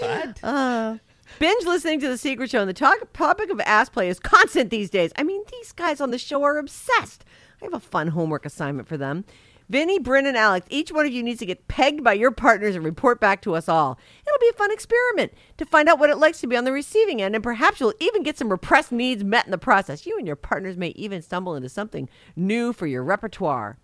What? 0.00 1.00
Binge 1.38 1.65
listening 1.65 2.00
to 2.00 2.09
the 2.09 2.19
Secret 2.19 2.50
Show, 2.50 2.61
and 2.61 2.69
the 2.69 2.75
talk, 2.75 2.97
topic 3.12 3.50
of 3.50 3.61
ass 3.61 3.88
play 3.88 4.09
is 4.09 4.19
constant 4.21 4.71
these 4.71 4.91
days. 4.91 5.12
I 5.17 5.23
mean, 5.23 5.43
these 5.50 5.73
guys 5.73 6.00
on 6.00 6.11
the 6.11 6.19
show 6.19 6.43
are 6.43 6.59
obsessed. 6.59 7.25
I 7.61 7.65
have 7.67 7.75
a 7.75 7.81
fun 7.81 8.09
homework 8.09 8.45
assignment 8.47 8.87
for 8.88 8.97
them. 8.97 9.25
Vinny, 9.68 9.99
Bryn, 9.99 10.26
and 10.26 10.37
Alex, 10.37 10.66
each 10.71 10.92
one 10.92 11.06
of 11.06 11.12
you 11.12 11.23
needs 11.23 11.40
to 11.40 11.47
get 11.47 11.68
pegged 11.68 12.04
by 12.04 12.12
your 12.12 12.30
partners 12.30 12.76
and 12.76 12.85
report 12.85 13.21
back 13.21 13.40
to 13.42 13.54
us 13.54 13.68
all. 13.68 13.99
It'll 14.26 14.40
be 14.40 14.50
a 14.50 14.59
fun 14.59 14.71
experiment 14.71 15.33
to 15.56 15.64
find 15.64 15.88
out 15.88 15.99
what 15.99 16.11
it 16.11 16.18
likes 16.18 16.40
to 16.40 16.47
be 16.47 16.56
on 16.56 16.64
the 16.64 16.73
receiving 16.73 17.23
end, 17.23 17.35
and 17.35 17.42
perhaps 17.42 17.80
you'll 17.80 17.94
even 17.99 18.23
get 18.23 18.37
some 18.37 18.50
repressed 18.50 18.92
needs 18.92 19.25
met 19.25 19.47
in 19.47 19.50
the 19.50 19.59
process. 19.59 20.06
You 20.06 20.18
and 20.18 20.26
your 20.26 20.37
partners 20.37 20.76
may 20.76 20.88
even 20.88 21.23
stumble 21.23 21.54
into 21.54 21.68
something 21.68 22.09
new 22.37 22.73
for 22.73 22.87
your 22.87 23.02
repertoire. 23.02 23.78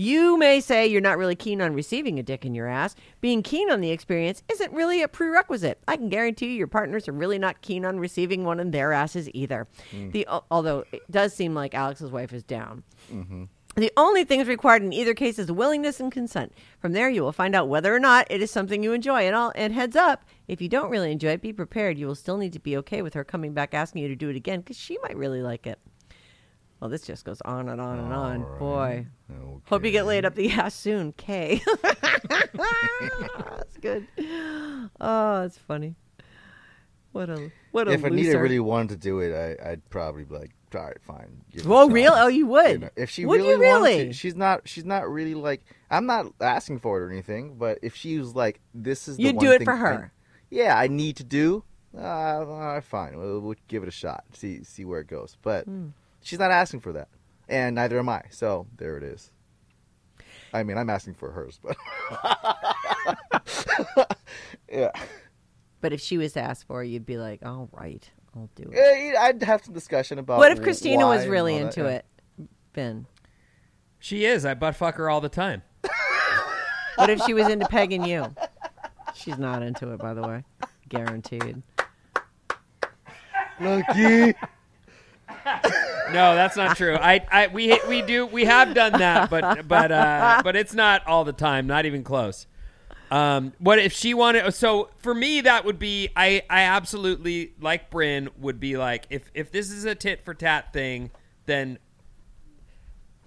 You 0.00 0.38
may 0.38 0.60
say 0.60 0.86
you're 0.86 1.00
not 1.00 1.18
really 1.18 1.34
keen 1.34 1.60
on 1.60 1.74
receiving 1.74 2.20
a 2.20 2.22
dick 2.22 2.44
in 2.44 2.54
your 2.54 2.68
ass. 2.68 2.94
Being 3.20 3.42
keen 3.42 3.68
on 3.68 3.80
the 3.80 3.90
experience 3.90 4.44
isn't 4.48 4.72
really 4.72 5.02
a 5.02 5.08
prerequisite. 5.08 5.80
I 5.88 5.96
can 5.96 6.08
guarantee 6.08 6.46
you 6.46 6.52
your 6.52 6.68
partners 6.68 7.08
are 7.08 7.12
really 7.12 7.38
not 7.38 7.62
keen 7.62 7.84
on 7.84 7.98
receiving 7.98 8.44
one 8.44 8.60
in 8.60 8.70
their 8.70 8.92
asses 8.92 9.28
either. 9.34 9.66
Mm. 9.90 10.12
The 10.12 10.28
although 10.52 10.84
it 10.92 11.02
does 11.10 11.34
seem 11.34 11.52
like 11.52 11.74
Alex's 11.74 12.12
wife 12.12 12.32
is 12.32 12.44
down. 12.44 12.84
Mm-hmm. 13.12 13.44
The 13.78 13.92
only 13.96 14.24
things 14.24 14.48
required 14.48 14.82
in 14.82 14.92
either 14.92 15.14
case 15.14 15.38
is 15.38 15.52
willingness 15.52 16.00
and 16.00 16.10
consent. 16.10 16.52
From 16.80 16.94
there, 16.94 17.08
you 17.08 17.22
will 17.22 17.30
find 17.30 17.54
out 17.54 17.68
whether 17.68 17.94
or 17.94 18.00
not 18.00 18.26
it 18.28 18.42
is 18.42 18.50
something 18.50 18.82
you 18.82 18.92
enjoy. 18.92 19.22
And, 19.22 19.36
all, 19.36 19.52
and 19.54 19.72
heads 19.72 19.94
up, 19.94 20.24
if 20.48 20.60
you 20.60 20.68
don't 20.68 20.90
really 20.90 21.12
enjoy 21.12 21.28
it, 21.28 21.42
be 21.42 21.52
prepared. 21.52 21.96
You 21.96 22.08
will 22.08 22.16
still 22.16 22.38
need 22.38 22.52
to 22.54 22.58
be 22.58 22.76
okay 22.78 23.02
with 23.02 23.14
her 23.14 23.22
coming 23.22 23.54
back 23.54 23.74
asking 23.74 24.02
you 24.02 24.08
to 24.08 24.16
do 24.16 24.30
it 24.30 24.34
again 24.36 24.62
because 24.62 24.76
she 24.76 24.98
might 25.04 25.16
really 25.16 25.42
like 25.42 25.68
it. 25.68 25.78
Well, 26.80 26.90
this 26.90 27.02
just 27.02 27.24
goes 27.24 27.40
on 27.42 27.68
and 27.68 27.80
on 27.80 28.00
and 28.00 28.12
on. 28.12 28.58
Boy. 28.58 29.06
Hope 29.66 29.84
you 29.84 29.92
get 29.92 30.06
laid 30.06 30.24
up 30.24 30.34
the 30.34 30.50
ass 30.50 30.74
soon, 30.74 31.12
K. 31.12 31.62
That's 31.82 33.76
good. 33.80 34.08
Oh, 35.00 35.42
it's 35.42 35.58
funny. 35.58 35.94
What 37.12 37.30
a 37.30 37.52
what 37.70 37.86
a 37.86 37.92
If 37.92 38.02
loser. 38.02 38.12
Anita 38.12 38.38
really 38.40 38.58
wanted 38.60 38.88
to 38.90 38.96
do 38.96 39.20
it, 39.20 39.32
I, 39.32 39.70
I'd 39.70 39.88
probably 39.88 40.24
be 40.24 40.34
like, 40.34 40.50
all 40.74 40.84
right, 40.84 41.00
fine. 41.02 41.42
a 41.56 41.62
Whoa, 41.62 41.88
real? 41.88 42.12
Oh, 42.14 42.28
you 42.28 42.46
would? 42.46 42.80
know, 42.82 42.90
if 42.96 43.10
she 43.10 43.26
Would 43.26 43.40
really, 43.40 43.50
you 43.52 43.60
really? 43.60 44.06
to, 44.08 44.12
she's 44.12 44.34
not. 44.36 44.68
She's 44.68 44.84
not 44.84 45.08
really 45.08 45.34
like. 45.34 45.62
I'm 45.90 46.06
not 46.06 46.26
asking 46.40 46.80
for 46.80 47.00
it 47.00 47.04
or 47.04 47.10
anything. 47.10 47.56
But 47.58 47.78
if 47.82 47.94
she 47.94 48.18
was 48.18 48.34
like, 48.34 48.60
"This 48.74 49.08
is," 49.08 49.16
the 49.16 49.24
You'd 49.24 49.36
one 49.36 49.44
do 49.46 49.52
it 49.52 49.58
thing 49.58 49.64
for 49.66 49.72
I- 49.72 49.76
her. 49.78 50.12
yeah, 50.50 50.78
I 50.78 50.88
need 50.88 51.16
to 51.16 51.24
do. 51.24 51.64
Uh, 51.96 52.00
all 52.00 52.44
right, 52.46 52.84
fine. 52.84 53.16
We'll, 53.18 53.40
we'll 53.40 53.54
give 53.68 53.82
it 53.82 53.88
a 53.88 53.92
shot. 53.92 54.24
See 54.34 54.62
see 54.64 54.84
where 54.84 55.00
it 55.00 55.06
goes. 55.06 55.36
But 55.42 55.64
Hmm. 55.64 55.88
she's 56.22 56.38
not 56.38 56.50
asking 56.50 56.80
for 56.80 56.92
that, 56.92 57.08
and 57.48 57.74
neither 57.76 57.98
am 57.98 58.08
I. 58.08 58.22
So 58.30 58.66
there 58.76 58.96
it 58.96 59.02
is. 59.02 59.30
I 60.52 60.62
mean, 60.62 60.78
I'm 60.78 60.90
asking 60.90 61.14
for 61.14 61.30
hers, 61.30 61.58
but 61.62 61.76
yeah. 64.72 64.90
But 65.80 65.92
if 65.92 66.00
she 66.00 66.18
was 66.18 66.32
to 66.32 66.40
ask 66.40 66.66
for 66.66 66.82
it, 66.82 66.88
you'd 66.88 67.06
be 67.06 67.18
like, 67.18 67.44
all 67.44 67.68
right, 67.72 68.08
I'll 68.38 68.50
do 68.54 68.70
it. 68.72 69.12
Yeah, 69.14 69.22
I'd 69.22 69.42
have 69.42 69.64
some 69.64 69.74
discussion 69.74 70.18
about. 70.18 70.38
What 70.38 70.52
if 70.52 70.62
Christina 70.62 71.06
was 71.06 71.26
really 71.26 71.54
all 71.54 71.58
that, 71.60 71.76
into 71.76 71.86
it, 71.86 72.04
Ben? 72.72 73.06
She 73.98 74.24
is. 74.24 74.44
I 74.44 74.54
butt 74.54 74.76
fuck 74.76 74.94
her 74.96 75.10
all 75.10 75.20
the 75.20 75.28
time. 75.28 75.62
What 76.98 77.10
if 77.10 77.22
she 77.22 77.32
was 77.32 77.46
into 77.46 77.64
pegging 77.68 78.04
you? 78.04 78.34
She's 79.14 79.38
not 79.38 79.62
into 79.62 79.92
it, 79.92 79.98
by 79.98 80.14
the 80.14 80.22
way. 80.22 80.42
Guaranteed. 80.88 81.62
Lucky. 83.60 84.34
No, 86.12 86.34
that's 86.34 86.56
not 86.56 86.76
true. 86.76 86.96
I, 86.96 87.24
I, 87.30 87.46
we, 87.46 87.78
we 87.88 88.02
do, 88.02 88.26
we 88.26 88.46
have 88.46 88.74
done 88.74 88.94
that, 88.98 89.30
but, 89.30 89.68
but, 89.68 89.92
uh, 89.92 90.40
but 90.42 90.56
it's 90.56 90.74
not 90.74 91.06
all 91.06 91.22
the 91.22 91.32
time. 91.32 91.68
Not 91.68 91.86
even 91.86 92.02
close. 92.02 92.47
Um, 93.10 93.52
what 93.58 93.78
if 93.78 93.92
she 93.92 94.14
wanted? 94.14 94.52
So 94.52 94.90
for 94.98 95.14
me, 95.14 95.40
that 95.42 95.64
would 95.64 95.78
be. 95.78 96.10
I, 96.14 96.42
I 96.50 96.62
absolutely 96.62 97.52
like 97.60 97.90
Bryn 97.90 98.28
would 98.38 98.60
be 98.60 98.76
like 98.76 99.06
if, 99.10 99.30
if 99.34 99.50
this 99.50 99.70
is 99.70 99.84
a 99.84 99.94
tit 99.94 100.24
for 100.24 100.34
tat 100.34 100.72
thing, 100.72 101.10
then 101.46 101.78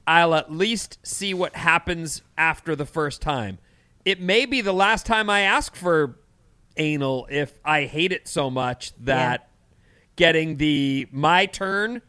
I'll 0.05 0.35
at 0.35 0.51
least 0.51 0.99
see 1.03 1.33
what 1.33 1.55
happens 1.55 2.21
after 2.37 2.75
the 2.75 2.85
first 2.85 3.21
time. 3.21 3.59
It 4.05 4.19
may 4.19 4.45
be 4.45 4.61
the 4.61 4.73
last 4.73 5.05
time 5.05 5.29
I 5.29 5.41
ask 5.41 5.75
for 5.75 6.17
anal 6.77 7.27
if 7.29 7.59
I 7.63 7.85
hate 7.85 8.11
it 8.11 8.27
so 8.27 8.49
much 8.49 8.93
that 9.01 9.49
getting 10.15 10.57
the 10.57 11.07
my 11.11 11.45
turn 11.45 12.01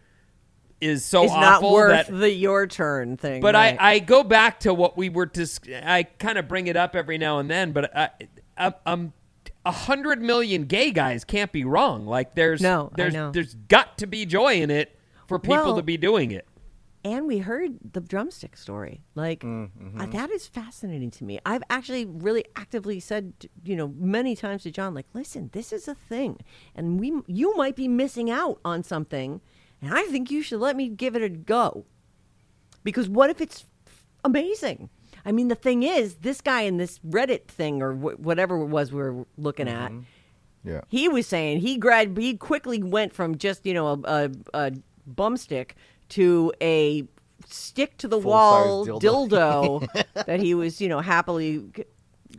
is 0.83 1.05
so 1.05 1.25
it's 1.25 1.33
not 1.33 1.63
worth 1.63 2.09
that 2.09 2.19
the 2.19 2.31
your 2.31 2.67
turn 2.67 3.17
thing. 3.17 3.41
but 3.41 3.55
right. 3.55 3.77
I, 3.81 3.95
I 3.95 3.99
go 4.01 4.23
back 4.23 4.61
to 4.61 4.75
what 4.75 4.97
we 4.97 5.09
were 5.09 5.27
dis- 5.27 5.61
I 5.85 6.03
kind 6.03 6.39
of 6.39 6.49
bring 6.49 6.67
it 6.67 6.77
up 6.77 6.95
every 6.97 7.19
now 7.19 7.39
and 7.39 7.51
then, 7.51 7.73
but 7.73 7.97
I, 7.97 8.11
I, 8.59 8.75
um, 8.85 9.13
a 9.65 9.71
hundred 9.73 10.21
million 10.21 10.65
gay 10.65 10.91
guys 10.91 11.25
can't 11.25 11.53
be 11.53 11.65
wrong. 11.65 12.05
Like 12.07 12.35
there's 12.35 12.61
No, 12.61 12.91
there's 12.97 13.15
there's 13.33 13.55
got 13.69 13.99
to 13.99 14.07
be 14.07 14.27
joy 14.27 14.55
in 14.61 14.71
it 14.71 14.99
for 15.29 15.39
people 15.39 15.57
Well- 15.57 15.77
to 15.77 15.83
be 15.83 15.97
doing 15.97 16.33
it. 16.33 16.47
and 17.05 17.27
we 17.27 17.39
heard 17.39 17.79
the 17.93 18.01
drumstick 18.01 18.57
story. 18.57 19.03
Like 19.15 19.45
uh, 19.45 20.07
that 20.07 20.31
is 20.31 20.47
fascinating 20.47 21.11
to 21.13 21.25
me. 21.25 21.39
I've 21.47 21.63
actually 21.71 22.05
really 22.07 22.45
actively 22.57 23.01
said, 23.01 23.33
you 23.65 23.75
know, 23.77 23.89
many 23.97 24.35
times 24.37 24.63
to 24.65 24.71
John, 24.71 24.95
like, 24.95 25.07
listen, 25.13 25.51
this 25.53 25.73
is 25.73 25.87
a 25.89 25.95
thing, 25.95 26.39
and 26.77 26.99
we 27.01 27.13
you 27.27 27.57
might 27.57 27.75
be 27.77 27.89
missing 27.89 28.31
out 28.31 28.59
on 28.65 28.83
something, 28.85 29.41
and 29.83 29.93
I 29.93 30.05
think 30.05 30.31
you 30.31 30.43
should 30.43 30.61
let 30.61 30.77
me 30.77 30.89
give 30.89 31.17
it 31.17 31.23
a 31.23 31.29
go. 31.29 31.85
Because 32.85 33.09
what 33.09 33.31
if 33.31 33.41
it's 33.41 33.67
amazing? 34.25 34.89
I 35.25 35.33
mean, 35.33 35.49
the 35.49 35.55
thing 35.55 35.83
is, 35.83 36.17
this 36.17 36.41
guy 36.41 36.63
in 36.63 36.79
this 36.79 36.99
Reddit 37.01 37.47
thing 37.47 37.83
or 37.83 37.93
wh- 37.93 38.19
whatever 38.19 38.57
it 38.61 38.67
was 38.67 38.93
we 38.93 39.01
were 39.01 39.27
looking 39.37 39.69
at, 39.69 39.91
mm-hmm. 39.91 40.01
Yeah. 40.65 40.83
he 40.89 41.09
was 41.09 41.27
saying 41.27 41.59
he 41.59 41.77
grad 41.77 42.17
he 42.17 42.37
quickly 42.37 42.83
went 42.85 43.13
from 43.13 43.37
just 43.37 43.67
you 43.67 43.75
know 43.75 43.89
a, 43.89 43.99
a, 44.05 44.31
a 44.55 44.73
bum 45.09 45.37
stick 45.37 45.75
to 46.11 46.53
a 46.63 47.05
stick 47.49 47.97
to 47.99 48.07
the 48.07 48.19
wall 48.19 48.87
Full-size 48.87 49.11
dildo, 49.11 50.05
that 50.27 50.39
he 50.39 50.55
was 50.55 50.81
you 50.81 50.89
know 50.89 51.01
happily 51.01 51.65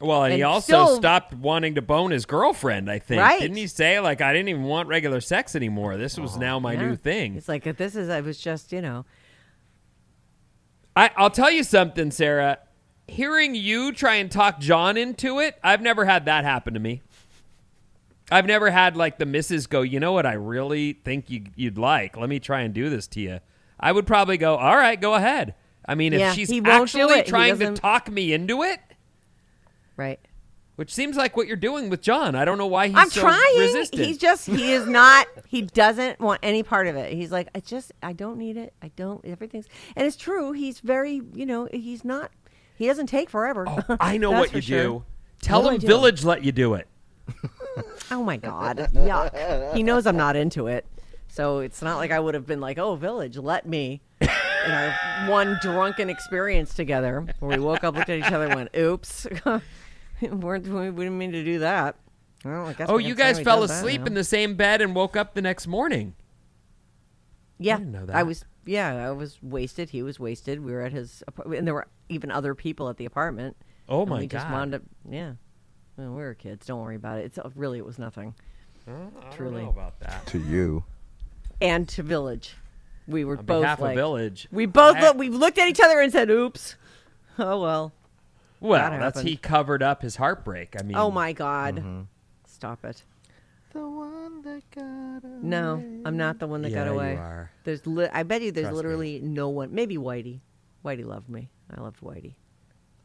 Well, 0.03 0.25
and, 0.25 0.33
he 0.33 0.43
also 0.43 0.63
still- 0.85 0.95
stopped 0.97 1.33
wanting 1.33 1.75
to 1.75 1.81
bone 1.81 2.11
his 2.11 2.25
girlfriend. 2.25 2.91
I 2.91 2.99
think 2.99 3.21
Right. 3.21 3.39
didn't 3.39 3.57
he 3.57 3.67
say 3.67 3.99
like 3.99 4.21
I 4.21 4.33
didn't 4.33 4.49
even 4.49 4.63
want 4.63 4.89
regular 4.89 5.21
sex 5.21 5.55
anymore? 5.55 5.97
This 5.97 6.17
was 6.19 6.37
now 6.37 6.59
my 6.59 6.75
oh, 6.75 6.79
Yeah. 6.79 6.87
new 6.89 6.95
thing. 6.95 7.35
It's 7.35 7.47
like 7.47 7.65
if 7.65 7.77
this 7.77 7.95
is 7.95 8.09
I 8.09 8.21
was 8.21 8.37
just 8.39 8.71
you 8.71 8.81
know 8.81 9.05
I, 10.95 11.09
I'll 11.17 11.29
tell 11.31 11.49
you 11.49 11.63
something, 11.63 12.11
Sarah. 12.11 12.59
Hearing 13.07 13.55
you 13.55 13.91
try 13.91 14.15
and 14.15 14.31
talk 14.31 14.59
John 14.59 14.95
into 14.95 15.39
it, 15.39 15.55
I've 15.63 15.81
never 15.81 16.05
had 16.05 16.25
that 16.25 16.43
happen 16.45 16.73
to 16.75 16.79
me. 16.79 17.01
I've 18.31 18.45
never 18.45 18.69
had 18.71 18.95
like 18.95 19.17
the 19.19 19.25
missus 19.25 19.67
go, 19.67 19.81
you 19.81 19.99
know 19.99 20.13
what 20.13 20.25
I 20.25 20.33
really 20.33 20.93
think 20.93 21.29
you, 21.29 21.45
you'd 21.55 21.77
like? 21.77 22.15
Let 22.15 22.29
me 22.29 22.39
try 22.39 22.61
and 22.61 22.73
do 22.73 22.89
this 22.89 23.07
to 23.07 23.19
you. 23.19 23.39
I 23.79 23.91
would 23.91 24.07
probably 24.07 24.37
go, 24.37 24.55
all 24.55 24.77
right, 24.77 24.99
go 24.99 25.15
ahead. 25.15 25.55
I 25.85 25.95
mean, 25.95 26.13
Yeah, 26.13 26.29
if 26.29 26.35
she's 26.35 26.49
he 26.49 26.61
won't 26.61 26.89
do 26.91 27.01
actually 27.01 27.23
trying 27.23 27.59
to 27.59 27.73
talk 27.73 28.09
me 28.09 28.31
into 28.31 28.63
it, 28.63 28.79
right. 29.97 30.19
which 30.75 30.93
seems 30.93 31.15
like 31.17 31.37
what 31.37 31.47
you're 31.47 31.55
doing 31.57 31.89
with 31.89 32.01
John. 32.01 32.35
I 32.35 32.45
don't 32.45 32.57
know 32.57 32.67
why 32.67 32.87
he's 32.87 32.95
I'm 32.97 33.09
so 33.09 33.21
trying. 33.21 33.59
resistant. 33.59 34.03
He's 34.05 34.17
just 34.17 34.45
he 34.47 34.71
is 34.71 34.87
not. 34.87 35.27
He 35.47 35.61
doesn't 35.61 36.19
want 36.19 36.39
any 36.43 36.63
part 36.63 36.87
of 36.87 36.95
it. 36.95 37.13
He's 37.13 37.31
like, 37.31 37.47
I 37.55 37.59
just 37.59 37.91
I 38.01 38.13
don't 38.13 38.37
need 38.37 38.57
it. 38.57 38.73
I 38.81 38.89
don't. 38.95 39.23
Everything's 39.25 39.67
and 39.95 40.05
it's 40.07 40.15
true. 40.17 40.51
He's 40.53 40.79
very 40.79 41.21
you 41.33 41.45
know 41.45 41.67
he's 41.71 42.03
not. 42.03 42.31
He 42.75 42.87
doesn't 42.87 43.07
take 43.07 43.29
forever. 43.29 43.65
oh, 43.67 43.97
I 43.99 44.17
know 44.17 44.31
what 44.31 44.53
you 44.53 44.61
sure. 44.61 44.83
do. 44.83 45.03
Tell 45.41 45.61
What 45.61 45.69
him 45.69 45.75
I 45.75 45.77
do? 45.77 45.87
Village 45.87 46.23
let 46.23 46.43
you 46.43 46.51
do 46.51 46.73
it. 46.75 46.87
Oh 48.11 48.21
my 48.23 48.37
god, 48.37 48.77
yuck! 48.93 49.73
He 49.73 49.81
knows 49.81 50.05
I'm 50.05 50.17
not 50.17 50.35
into 50.35 50.67
it, 50.67 50.85
so 51.27 51.59
it's 51.59 51.81
not 51.81 51.95
like 51.97 52.11
I 52.11 52.19
would 52.19 52.35
have 52.35 52.45
been 52.45 52.59
like, 52.61 52.77
"Oh, 52.77 52.95
Village, 52.95 53.37
let 53.37 53.65
me." 53.67 54.01
In 54.65 54.71
our 54.71 55.29
one 55.29 55.57
drunken 55.61 56.09
experience 56.09 56.73
together, 56.73 57.25
where 57.39 57.57
we 57.57 57.63
woke 57.63 57.83
up, 57.83 57.95
looked 57.95 58.09
at 58.09 58.19
each 58.19 58.31
other, 58.31 58.45
and 58.45 58.55
went, 58.55 58.75
"Oops, 58.75 59.27
weren't 60.21 60.67
we? 60.67 60.89
We 60.89 61.03
didn't 61.05 61.17
mean 61.17 61.31
to 61.33 61.43
do 61.43 61.59
that." 61.59 61.95
Well, 62.45 62.67
I 62.67 62.73
guess 62.73 62.89
Oh, 62.89 62.97
you 62.97 63.15
guys 63.15 63.39
fell 63.39 63.61
did 63.61 63.69
that 63.69 63.73
asleep 63.79 64.05
in 64.07 64.13
the 64.15 64.23
same 64.23 64.55
bed 64.55 64.81
and 64.81 64.93
woke 64.95 65.15
up 65.15 65.33
the 65.33 65.41
next 65.41 65.65
morning. 65.67 66.13
Yeah, 67.57 67.77
didn't 67.77 67.91
know 67.93 68.05
I 68.13 68.23
was. 68.23 68.45
Yeah, 68.65 69.07
I 69.07 69.11
was 69.11 69.37
wasted. 69.41 69.89
He 69.89 70.03
was 70.03 70.19
wasted. 70.19 70.63
We 70.63 70.71
were 70.71 70.81
at 70.81 70.91
his, 70.91 71.23
and 71.45 71.67
there 71.67 71.73
were 71.73 71.87
even 72.09 72.31
other 72.31 72.55
people 72.55 72.89
at 72.89 72.97
the 72.97 73.05
apartment. 73.05 73.55
Oh 73.89 74.01
and 74.01 74.09
my 74.09 74.19
we 74.19 74.27
just 74.27 74.47
wound 74.49 74.73
up. 74.75 74.81
Yeah, 75.09 75.33
well, 75.97 76.09
we 76.09 76.15
were 76.15 76.33
kids. 76.33 76.65
Don't 76.65 76.81
worry 76.81 76.95
about 76.95 77.19
it. 77.19 77.25
It's 77.25 77.37
uh, 77.37 77.49
really 77.55 77.77
it 77.79 77.85
was 77.85 77.99
nothing. 77.99 78.35
Truly, 79.31 79.63
about 79.63 79.99
that. 80.01 80.25
To 80.27 80.39
you. 80.39 80.83
and 81.61 81.87
to 81.89 82.03
Village, 82.03 82.55
we 83.07 83.25
were 83.25 83.37
On 83.37 83.45
both 83.45 83.61
behalf 83.63 83.79
like 83.79 83.91
of 83.91 83.95
Village, 83.95 84.47
We 84.51 84.65
both 84.65 84.97
I- 84.97 85.01
look, 85.01 85.17
we 85.17 85.29
looked 85.29 85.57
at 85.57 85.67
each 85.67 85.79
other 85.81 85.99
and 85.99 86.11
said, 86.11 86.29
"Oops." 86.29 86.75
Oh 87.39 87.61
well. 87.61 87.91
Well, 88.59 88.79
That 88.79 88.97
that's 88.99 89.17
happened. 89.17 89.27
he 89.29 89.35
covered 89.37 89.83
up 89.83 90.01
his 90.01 90.15
heartbreak. 90.15 90.75
I 90.79 90.83
mean, 90.83 90.95
Oh 90.95 91.11
my 91.11 91.33
God. 91.33 91.77
Mm-hmm. 91.77 92.01
Stop 92.47 92.85
it. 92.85 93.03
The 93.73 93.79
one 93.89 94.41
that 94.43 94.63
got 94.71 95.27
away. 95.27 95.39
No, 95.41 95.83
I'm 96.05 96.15
not 96.15 96.39
the 96.39 96.47
one 96.47 96.61
that 96.61 96.69
got 96.69 96.85
Yeah, 96.85 96.85
you 96.85 96.99
away. 96.99 97.15
are. 97.15 97.51
There's, 97.65 97.85
li- 97.87 98.07
I 98.13 98.23
bet 98.23 98.41
you, 98.43 98.51
there's 98.51 98.65
Trust 98.65 98.73
me. 98.73 98.77
literally 98.77 99.19
no 99.19 99.49
one. 99.49 99.73
Maybe 99.73 99.97
Whitey. 99.97 100.39
Whitey 100.85 101.03
loved 101.03 101.27
me. 101.27 101.49
I 101.75 101.81
loved 101.81 101.99
Whitey. 102.01 102.35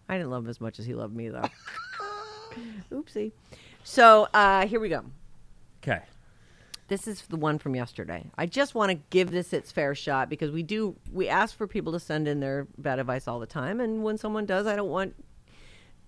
I 0.08 0.16
didn't 0.18 0.30
love 0.30 0.44
him 0.44 0.50
as 0.50 0.60
much 0.60 0.78
as 0.78 0.84
he 0.86 0.94
loved 0.94 1.16
me, 1.16 1.28
though. 1.30 1.42
Oopsie. 2.92 3.32
So 3.84 4.28
uh, 4.34 4.66
here 4.66 4.78
we 4.80 4.88
go. 4.88 5.04
Okay. 5.82 6.02
This 6.88 7.06
is 7.06 7.22
the 7.22 7.36
one 7.36 7.58
from 7.58 7.74
yesterday. 7.76 8.30
I 8.36 8.46
just 8.46 8.74
want 8.74 8.90
to 8.90 8.98
give 9.10 9.30
this 9.30 9.52
its 9.52 9.70
fair 9.70 9.94
shot 9.94 10.28
because 10.30 10.50
we 10.50 10.62
do 10.62 10.96
we 11.12 11.28
ask 11.28 11.56
for 11.56 11.66
people 11.66 11.92
to 11.92 12.00
send 12.00 12.26
in 12.26 12.40
their 12.40 12.66
bad 12.78 12.98
advice 12.98 13.28
all 13.28 13.38
the 13.38 13.46
time, 13.46 13.80
and 13.80 14.02
when 14.02 14.16
someone 14.18 14.46
does, 14.46 14.66
I 14.66 14.74
don't 14.74 14.88
want 14.88 15.14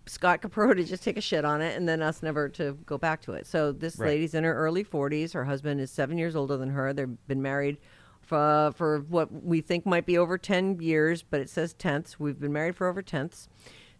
Scott 0.06 0.40
Capurro 0.40 0.74
to 0.74 0.82
just 0.82 1.02
take 1.04 1.18
a 1.18 1.20
shit 1.20 1.44
on 1.44 1.60
it 1.60 1.76
and 1.76 1.86
then 1.88 2.00
us 2.02 2.22
never 2.22 2.48
to 2.48 2.72
go 2.86 2.96
back 2.98 3.20
to 3.22 3.32
it. 3.32 3.46
So 3.46 3.70
this 3.72 3.98
Right. 3.98 4.08
lady's 4.08 4.34
in 4.34 4.42
her 4.44 4.54
early 4.54 4.82
40s. 4.82 5.34
Her 5.34 5.44
husband 5.44 5.80
is 5.80 5.90
seven 5.90 6.16
years 6.18 6.34
older 6.34 6.56
than 6.56 6.70
her. 6.70 6.92
They've 6.92 7.26
been 7.28 7.42
married 7.42 7.76
for, 8.22 8.72
for 8.74 9.00
what 9.08 9.30
we 9.44 9.60
think 9.60 9.84
might 9.86 10.06
be 10.06 10.16
over 10.16 10.38
10 10.38 10.80
years, 10.80 11.22
but 11.22 11.40
it 11.40 11.50
says 11.50 11.74
tenths. 11.74 12.18
We've 12.18 12.40
been 12.40 12.52
married 12.52 12.74
for 12.76 12.88
over 12.88 13.02
tenths. 13.02 13.48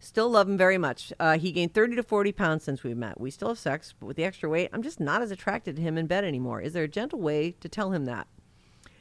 Still 0.03 0.31
love 0.31 0.49
him 0.49 0.57
very 0.57 0.79
much. 0.79 1.13
Uh, 1.21 1.37
he 1.39 1.53
gained 1.53 1.75
30 1.75 1.97
to 1.97 2.03
40 2.03 2.33
pounds 2.33 2.65
since 2.65 2.83
we 2.83 2.95
met. 2.95 3.21
We 3.21 3.31
still 3.31 3.49
have 3.49 3.59
sex, 3.59 3.95
but 4.01 4.07
with 4.07 4.17
the 4.17 4.25
extra 4.25 4.49
weight, 4.49 4.71
I'm 4.73 4.83
just 4.83 4.99
not 4.99 5.21
as 5.21 5.31
attracted 5.31 5.77
to 5.77 5.83
him 5.83 5.99
in 5.99 6.07
bed 6.07 6.25
anymore. 6.25 6.63
Is 6.63 6.73
there 6.73 6.85
a 6.85 6.89
gentle 6.89 7.21
way 7.21 7.53
to 7.61 7.69
tell 7.69 7.93
him 7.93 8.07
that? 8.07 8.27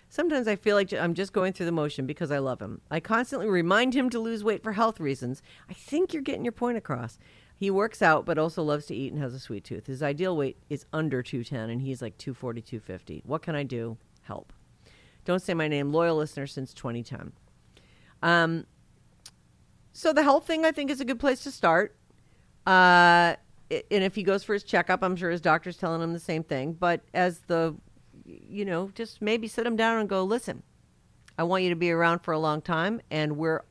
Sometimes 0.09 0.45
I 0.47 0.57
feel 0.57 0.75
like 0.75 0.91
I'm 0.91 1.13
just 1.13 1.31
going 1.31 1.53
through 1.53 1.67
the 1.67 1.71
motion 1.71 2.05
because 2.05 2.31
I 2.31 2.39
love 2.39 2.61
him. 2.61 2.81
I 2.91 2.99
constantly 2.99 3.47
remind 3.47 3.93
him 3.93 4.09
to 4.09 4.19
lose 4.19 4.43
weight 4.43 4.61
for 4.61 4.73
health 4.73 4.99
reasons. 4.99 5.41
I 5.69 5.73
think 5.73 6.13
you're 6.13 6.21
getting 6.21 6.43
your 6.43 6.51
point 6.51 6.77
across. 6.77 7.17
He 7.55 7.71
works 7.71 8.01
out, 8.01 8.25
but 8.25 8.37
also 8.37 8.61
loves 8.61 8.87
to 8.87 8.95
eat 8.95 9.13
and 9.13 9.21
has 9.21 9.33
a 9.33 9.39
sweet 9.39 9.63
tooth. 9.63 9.87
His 9.87 10.03
ideal 10.03 10.35
weight 10.35 10.57
is 10.69 10.85
under 10.91 11.23
210, 11.23 11.69
and 11.69 11.81
he's 11.81 12.01
like 12.01 12.17
240, 12.17 12.61
250. 12.61 13.23
What 13.25 13.41
can 13.41 13.55
I 13.55 13.63
do? 13.63 13.97
Help. 14.23 14.51
Don't 15.25 15.41
say 15.41 15.53
my 15.53 15.67
name. 15.67 15.93
Loyal 15.93 16.17
listener 16.17 16.47
since 16.47 16.73
2010. 16.73 17.31
Um, 18.21 18.65
so 19.99 20.13
the 20.13 20.23
health 20.23 20.47
thing, 20.47 20.63
I 20.63 20.71
think, 20.71 20.89
is 20.89 21.01
a 21.01 21.05
good 21.05 21.19
place 21.19 21.43
to 21.43 21.51
start. 21.51 21.93
Uh, 22.65 23.35
and 23.69 24.01
if 24.01 24.15
he 24.15 24.23
goes 24.23 24.45
for 24.45 24.53
his 24.53 24.63
checkup, 24.63 25.03
I'm 25.03 25.17
sure 25.17 25.29
his 25.29 25.41
doctor's 25.41 25.75
telling 25.75 26.01
him 26.01 26.13
the 26.13 26.21
same 26.21 26.41
thing. 26.41 26.71
But 26.71 27.01
as 27.13 27.39
the, 27.47 27.75
you 28.25 28.63
know, 28.63 28.91
just 28.95 29.21
maybe 29.21 29.49
sit 29.49 29.67
him 29.67 29.75
down 29.75 29.99
and 29.99 30.07
go, 30.07 30.23
listen, 30.23 30.63
I 31.37 31.43
want 31.43 31.63
you 31.63 31.69
to 31.71 31.75
be 31.75 31.91
around 31.91 32.19
for 32.19 32.33
a 32.33 32.39
long 32.39 32.61
time, 32.61 33.01
and 33.11 33.35
we're, 33.35 33.63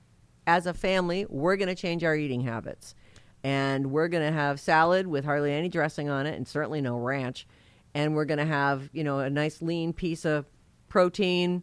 as 0.46 0.66
a 0.66 0.74
family, 0.74 1.24
we're 1.30 1.56
going 1.56 1.68
to 1.68 1.74
change 1.74 2.04
our 2.04 2.14
eating 2.14 2.42
habits, 2.42 2.94
and 3.42 3.90
we're 3.90 4.08
going 4.08 4.26
to 4.26 4.32
have 4.32 4.60
salad 4.60 5.06
with 5.06 5.24
hardly 5.24 5.54
any 5.54 5.70
dressing 5.70 6.10
on 6.10 6.26
it, 6.26 6.36
and 6.36 6.46
certainly 6.46 6.82
no 6.82 6.98
ranch, 6.98 7.46
and 7.94 8.14
we're 8.14 8.26
going 8.26 8.36
to 8.36 8.44
have 8.44 8.90
you 8.92 9.02
know 9.02 9.20
a 9.20 9.30
nice 9.30 9.62
lean 9.62 9.94
piece 9.94 10.26
of 10.26 10.44
protein, 10.90 11.62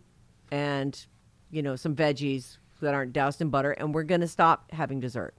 and 0.52 1.06
you 1.52 1.62
know 1.62 1.76
some 1.76 1.96
veggies 1.96 2.58
that 2.86 2.94
aren't 2.94 3.14
doused 3.14 3.42
in 3.42 3.50
butter, 3.50 3.72
and 3.72 3.94
we're 3.94 4.04
going 4.04 4.22
to 4.22 4.28
stop 4.28 4.72
having 4.72 5.00
dessert. 5.00 5.36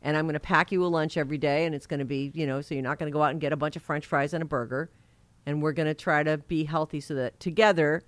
And 0.00 0.16
I'm 0.16 0.24
going 0.24 0.34
to 0.34 0.40
pack 0.40 0.72
you 0.72 0.84
a 0.84 0.86
lunch 0.86 1.16
every 1.16 1.38
day, 1.38 1.64
and 1.64 1.74
it's 1.74 1.86
going 1.86 2.00
to 2.00 2.06
be, 2.06 2.32
you 2.34 2.46
know, 2.46 2.60
so 2.60 2.74
you're 2.74 2.82
not 2.82 2.98
going 2.98 3.10
to 3.10 3.12
go 3.12 3.22
out 3.22 3.30
and 3.30 3.40
get 3.40 3.52
a 3.52 3.56
bunch 3.56 3.76
of 3.76 3.82
French 3.82 4.06
fries 4.06 4.34
and 4.34 4.42
a 4.42 4.46
burger. 4.46 4.90
And 5.46 5.62
we're 5.62 5.72
going 5.72 5.86
to 5.86 5.94
try 5.94 6.22
to 6.22 6.38
be 6.38 6.64
healthy 6.64 7.00
so 7.00 7.14
that 7.14 7.40
together, 7.40 8.02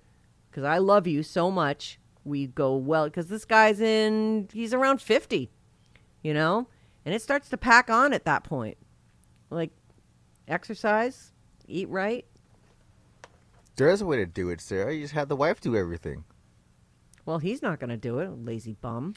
because 0.49 0.63
I 0.63 0.77
love 0.77 1.07
you 1.07 1.23
so 1.23 1.51
much, 1.51 1.99
we 2.23 2.47
go 2.47 2.75
well. 2.75 3.05
Because 3.05 3.27
this 3.27 3.45
guy's 3.45 3.79
in, 3.81 4.49
he's 4.53 4.73
around 4.73 5.01
50, 5.01 5.49
you 6.23 6.33
know? 6.33 6.67
And 7.05 7.13
it 7.13 7.21
starts 7.21 7.49
to 7.49 7.57
pack 7.57 7.89
on 7.89 8.13
at 8.13 8.25
that 8.25 8.43
point. 8.43 8.77
Like 9.49 9.71
exercise, 10.47 11.31
eat 11.67 11.89
right. 11.89 12.25
There 13.77 13.89
is 13.89 14.01
a 14.01 14.05
way 14.05 14.17
to 14.17 14.25
do 14.25 14.49
it, 14.49 14.61
Sarah. 14.61 14.93
You 14.93 15.01
just 15.01 15.13
have 15.13 15.27
the 15.27 15.35
wife 15.35 15.59
do 15.59 15.75
everything. 15.75 16.23
Well, 17.25 17.39
he's 17.39 17.61
not 17.61 17.79
going 17.79 17.89
to 17.89 17.97
do 17.97 18.19
it, 18.19 18.29
lazy 18.45 18.73
bum. 18.79 19.15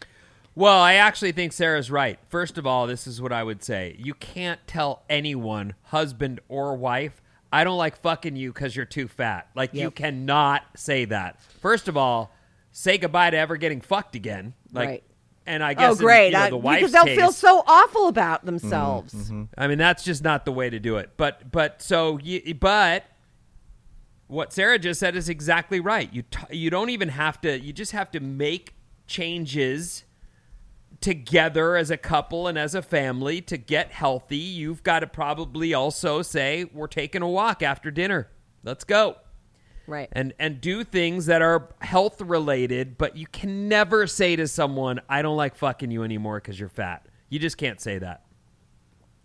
Well, 0.55 0.79
I 0.79 0.95
actually 0.95 1.33
think 1.33 1.53
Sarah's 1.53 1.91
right. 1.91 2.19
First 2.29 2.59
of 2.59 2.67
all, 2.67 2.87
this 2.87 3.07
is 3.07 3.23
what 3.23 3.33
I 3.33 3.45
would 3.45 3.63
say. 3.63 3.95
You 3.99 4.15
can't 4.15 4.59
tell 4.67 5.03
anyone, 5.09 5.75
husband 5.85 6.41
or 6.49 6.75
wife, 6.77 7.23
I 7.53 7.65
don't 7.65 7.79
like 7.79 7.97
fucking 8.01 8.35
you 8.37 8.53
because 8.53 8.75
you're 8.75 8.85
too 8.85 9.09
fat. 9.09 9.49
Like, 9.55 9.73
you 9.73 9.91
cannot 9.91 10.63
say 10.77 11.05
that. 11.07 11.41
First 11.61 11.87
of 11.89 11.97
all, 11.97 12.33
say 12.73 12.99
goodbye 12.99 13.31
to 13.31 13.37
ever 13.37 13.57
getting 13.57 13.81
fucked 13.81 14.17
again. 14.17 14.53
Like, 14.73 14.89
Right. 14.89 15.05
and 15.47 15.63
I 15.63 15.75
guess 15.75 15.93
oh, 15.93 15.97
great. 15.97 16.27
In, 16.29 16.33
you 16.33 16.39
know, 16.39 16.45
I- 16.45 16.51
the 16.51 16.57
wife's 16.57 16.91
because 16.91 16.93
they'll 17.05 17.17
feel 17.17 17.33
so 17.33 17.63
awful 17.67 18.09
about 18.09 18.45
themselves. 18.45 19.15
Mm-hmm. 19.15 19.43
Mm-hmm. 19.43 19.61
I 19.61 19.67
mean, 19.69 19.79
that's 19.79 20.03
just 20.05 20.23
not 20.25 20.45
the 20.45 20.53
way 20.53 20.69
to 20.69 20.79
do 20.79 20.97
it. 20.97 21.11
But 21.17 21.51
but 21.51 21.81
so 21.81 22.19
you, 22.23 22.55
but 22.55 23.05
what 24.29 24.53
Sarah 24.53 24.79
just 24.79 25.01
said 25.01 25.17
is 25.17 25.29
exactly 25.29 25.81
right. 25.81 26.13
You 26.13 26.23
t- 26.23 26.57
you 26.57 26.71
don't 26.71 26.91
even 26.91 27.09
have 27.11 27.41
to. 27.43 27.59
You 27.59 27.73
just 27.73 27.93
have 27.93 28.11
to 28.13 28.21
make 28.21 28.75
changes 29.07 30.05
together 31.01 31.77
as 31.77 31.91
a 31.91 31.97
couple 31.97 32.47
and 32.49 32.59
as 32.59 32.75
a 32.75 32.83
family 32.83 33.41
to 33.43 33.57
get 33.57 33.91
healthy. 33.93 34.37
You've 34.37 34.83
got 34.83 35.01
to 35.01 35.07
probably 35.07 35.73
also 35.75 36.23
say 36.23 36.65
we're 36.65 36.87
taking 36.89 37.23
a 37.23 37.29
walk 37.29 37.63
after 37.63 37.91
dinner. 37.91 38.29
Let's 38.65 38.85
go 38.85 39.17
Right. 39.87 40.09
and 40.13 40.35
and 40.39 40.61
do 40.61 40.85
things 40.85 41.27
that 41.27 41.41
are 41.41 41.69
health 41.81 42.21
related 42.21 42.99
but 42.99 43.17
you 43.17 43.27
can 43.27 43.69
never 43.69 44.07
say 44.07 44.37
to 44.37 44.47
someone 44.47 45.01
i 45.09 45.23
don't 45.23 45.39
like 45.39 45.57
fucking 45.57 45.91
you 45.91 46.03
anymore 46.03 46.41
because 46.41 46.61
you're 46.61 46.69
fat 46.69 47.07
you 47.31 47.39
just 47.39 47.57
can't 47.57 47.81
say 47.81 47.97
that 47.97 48.25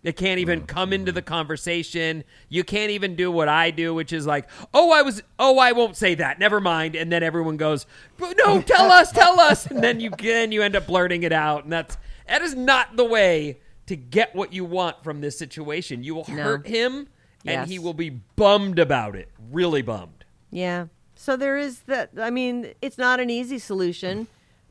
it 0.04 0.16
can't 0.16 0.38
even 0.38 0.66
come 0.66 0.92
into 0.92 1.10
the 1.10 1.22
conversation 1.22 2.22
you 2.48 2.62
can't 2.62 2.90
even 2.90 3.16
do 3.16 3.30
what 3.30 3.48
i 3.48 3.70
do 3.70 3.92
which 3.94 4.12
is 4.12 4.26
like 4.26 4.48
oh 4.72 4.92
i 4.92 5.02
was 5.02 5.22
oh 5.38 5.58
i 5.58 5.72
won't 5.72 5.96
say 5.96 6.14
that 6.14 6.38
never 6.38 6.60
mind 6.60 6.94
and 6.94 7.10
then 7.10 7.22
everyone 7.22 7.56
goes 7.56 7.86
no 8.20 8.60
tell 8.62 8.90
us 8.92 9.10
tell 9.10 9.40
us 9.40 9.66
and 9.66 9.82
then 9.82 9.98
you 10.00 10.10
then 10.18 10.52
you 10.52 10.62
end 10.62 10.76
up 10.76 10.86
blurting 10.86 11.22
it 11.22 11.32
out 11.32 11.64
and 11.64 11.72
that's 11.72 11.96
that 12.28 12.42
is 12.42 12.54
not 12.54 12.96
the 12.96 13.04
way 13.04 13.58
to 13.86 13.96
get 13.96 14.34
what 14.34 14.52
you 14.52 14.64
want 14.64 15.02
from 15.02 15.20
this 15.20 15.36
situation 15.38 16.04
you 16.04 16.14
will 16.14 16.24
No. 16.28 16.42
hurt 16.42 16.66
him 16.66 17.08
and 17.46 17.60
Yes. 17.60 17.68
he 17.68 17.78
will 17.78 17.94
be 17.94 18.10
bummed 18.10 18.78
about 18.78 19.14
it 19.16 19.28
really 19.50 19.82
bummed 19.82 20.24
Yeah. 20.50 20.86
So 21.16 21.36
there 21.36 21.56
is 21.56 21.80
that. 21.82 22.10
I 22.20 22.30
mean, 22.30 22.74
it's 22.82 22.98
not 22.98 23.20
an 23.20 23.30
easy 23.30 23.58
solution, 23.58 24.26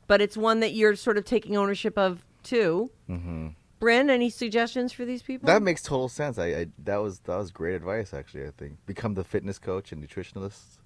but 0.06 0.20
it's 0.20 0.36
one 0.36 0.60
that 0.60 0.72
you're 0.74 0.94
sort 0.94 1.16
of 1.16 1.24
taking 1.24 1.56
ownership 1.56 1.96
of 1.96 2.22
too. 2.42 2.90
Mm-hmm. 3.08 3.48
Bryn, 3.84 4.08
any 4.08 4.30
suggestions 4.30 4.94
for 4.94 5.04
these 5.04 5.22
people? 5.22 5.46
That 5.46 5.60
makes 5.60 5.82
total 5.82 6.08
sense. 6.08 6.38
I, 6.38 6.46
I 6.46 6.66
that 6.84 6.96
was 6.96 7.18
that 7.20 7.36
was 7.36 7.50
great 7.50 7.74
advice 7.74 8.14
actually. 8.14 8.46
I 8.46 8.50
think 8.56 8.78
become 8.86 9.12
the 9.12 9.22
fitness 9.24 9.58
coach 9.58 9.92
and 9.92 10.02
nutritionist, 10.02 10.78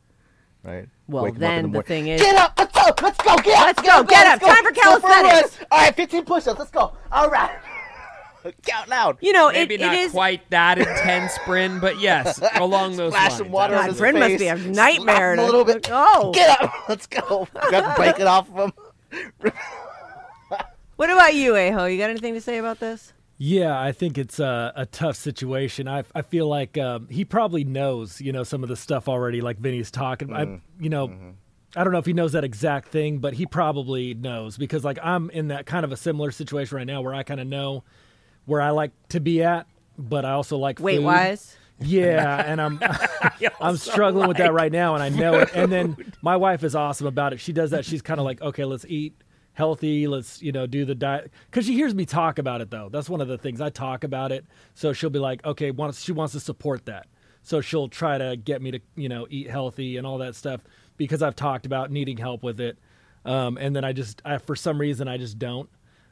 right? 0.65 0.89
well, 1.07 1.23
Wake 1.23 1.37
'em 1.37 1.37
up 1.37 1.37
in 1.37 1.41
then 1.41 1.63
the, 1.63 1.69
morning. 1.69 1.87
thing 1.87 2.09
is, 2.09 2.21
Get 2.21 2.35
up! 2.35 2.55
Let's 2.59 2.75
go! 2.75 2.93
Let's 3.01 3.19
go! 3.19 3.37
Get 3.37 3.57
up! 3.57 3.67
Let's 3.67 3.83
go, 3.83 4.03
get 4.03 4.27
up. 4.27 4.41
Time 4.41 4.65
for 4.65 4.73
Go 4.73 4.81
calisthenics. 4.81 5.59
All 5.71 5.79
right, 5.79 5.95
15 5.95 6.25
push-ups. 6.25 6.59
Let's 6.59 6.73
go. 6.73 6.93
All 7.13 7.31
right. 7.31 7.57
Count 8.67 8.89
loud. 8.89 9.19
you 9.21 9.33
know, 9.33 9.53
Maybe 9.53 9.77
it, 9.77 9.81
not 9.81 9.95
it 9.95 9.99
is. 10.01 10.11
quite 10.13 10.51
that 10.51 10.79
intense, 10.79 11.39
Bryn, 11.47 11.79
but 11.79 12.01
yes, 12.01 12.41
along 12.57 12.97
those 12.97 13.13
Splash 13.13 13.31
lines. 13.31 13.39
some 13.39 13.51
water 13.53 13.75
God, 13.75 13.83
on 13.83 13.89
his 13.91 13.99
Bryn 13.99 14.19
must 14.19 14.39
be 14.39 14.49
a 14.49 14.57
nightmare 14.57 15.35
him 15.35 15.39
a 15.39 15.45
little 15.45 15.65
bit. 15.65 15.89
Oh. 15.93 16.33
Get 16.33 16.61
up! 16.61 16.73
Let's 16.89 17.07
go. 17.07 17.47
Got 17.71 17.91
to 17.91 17.95
break 17.97 18.19
it 18.19 18.27
off 18.27 18.51
of 18.53 18.73
him. 19.13 19.53
What 20.99 21.11
about 21.11 21.33
you, 21.37 21.55
Aho? 21.55 21.85
You 21.85 21.97
got 21.97 22.11
anything 22.11 22.35
to 22.35 22.41
say 22.41 22.59
about 22.59 22.81
this? 22.81 23.13
Yeah, 23.37 23.81
I 23.81 23.93
think 23.93 24.19
it's 24.19 24.41
a, 24.41 24.73
a 24.75 24.85
tough 24.85 25.15
situation. 25.15 25.87
I 25.87 26.03
I 26.13 26.23
feel 26.23 26.49
like 26.49 26.77
um, 26.77 27.07
he 27.09 27.25
probably 27.25 27.63
knows, 27.63 28.21
you 28.21 28.33
know, 28.33 28.43
some 28.43 28.65
of 28.65 28.69
the 28.69 28.75
stuff 28.75 29.09
already, 29.09 29.41
like 29.41 29.59
Vinny's 29.59 29.93
talking. 29.93 30.35
I, 30.35 30.61
you 30.81 30.91
know, 30.91 31.35
I 31.77 31.85
don't 31.85 31.93
know 31.93 32.01
if 32.01 32.07
he 32.07 32.15
knows 32.15 32.33
that 32.33 32.43
exact 32.43 32.89
thing, 32.89 33.19
but 33.19 33.35
he 33.35 33.47
probably 33.47 34.15
knows 34.15 34.57
because, 34.59 34.85
like, 34.85 34.99
I'm 35.01 35.31
in 35.31 35.49
that 35.49 35.67
kind 35.67 35.85
of 35.85 35.93
a 35.93 35.97
similar 35.97 36.33
situation 36.33 36.77
right 36.79 36.87
now 36.87 37.01
where 37.01 37.15
I 37.15 37.23
kind 37.23 37.39
of 37.39 37.47
know 37.47 37.85
where 38.47 38.61
I 38.61 38.71
like 38.71 38.91
to 39.11 39.21
be 39.21 39.45
at, 39.45 39.69
but 39.97 40.25
I 40.25 40.33
also 40.33 40.59
like 40.59 40.81
Weight 40.81 40.97
food. 40.97 41.05
wise, 41.05 41.57
Yeah, 41.79 42.43
and 42.45 42.61
I'm 42.61 42.81
I'm 43.61 43.77
struggling 43.77 44.27
with 44.27 44.39
that 44.39 44.53
right 44.53 44.73
now, 44.73 44.95
and 44.95 45.03
I 45.05 45.11
know 45.11 45.35
it. 45.35 45.51
And 45.55 45.71
then 45.71 46.13
my 46.23 46.37
wife 46.37 46.65
is 46.65 46.75
awesome 46.75 47.07
about 47.07 47.33
it. 47.35 47.39
She 47.39 47.53
does 47.53 47.71
that. 47.71 47.85
She's 47.85 48.03
kind 48.03 48.19
of 48.19 48.27
like, 48.27 48.43
okay, 48.43 48.65
let's 48.65 48.85
eat 48.89 49.15
healthy. 49.59 50.07
Let's 50.07 50.41
you 50.41 50.53
know 50.53 50.67
do 50.67 50.85
the 50.85 50.95
diet 50.95 51.33
because 51.51 51.67
she 51.67 51.75
hears 51.75 51.95
me 51.95 52.07
talk 52.07 52.39
about 52.39 52.61
it 52.61 52.71
though. 52.71 52.89
That's 52.91 53.11
one 53.11 53.21
of 53.21 53.27
the 53.29 53.37
things 53.37 53.61
I 53.61 53.71
talk 53.71 54.05
about 54.05 54.31
it. 54.33 54.47
So 54.75 54.93
she'll 54.93 55.11
be 55.11 55.19
like, 55.19 55.45
okay, 55.45 55.73
wants 55.73 56.01
she 56.01 56.13
wants 56.13 56.33
to 56.33 56.41
support 56.41 56.87
that. 56.87 57.07
So 57.43 57.61
she'll 57.61 57.89
try 57.89 58.17
to 58.19 58.37
get 58.37 58.63
me 58.63 58.71
to 58.71 58.81
you 58.95 59.09
know 59.09 59.27
eat 59.29 59.51
healthy 59.51 59.97
and 59.97 60.07
all 60.07 60.19
that 60.19 60.37
stuff 60.37 60.61
because 60.97 61.23
I've 61.23 61.37
talked 61.37 61.67
about 61.67 61.91
needing 61.91 62.17
help 62.17 62.43
with 62.43 62.61
it. 62.61 62.79
Um, 63.25 63.59
and 63.59 63.75
then 63.75 63.85
I 63.85 63.93
just 63.93 64.23
I, 64.25 64.39
for 64.39 64.55
some 64.57 64.81
reason 64.81 65.09
I 65.09 65.19
just 65.19 65.39
don't. 65.39 65.69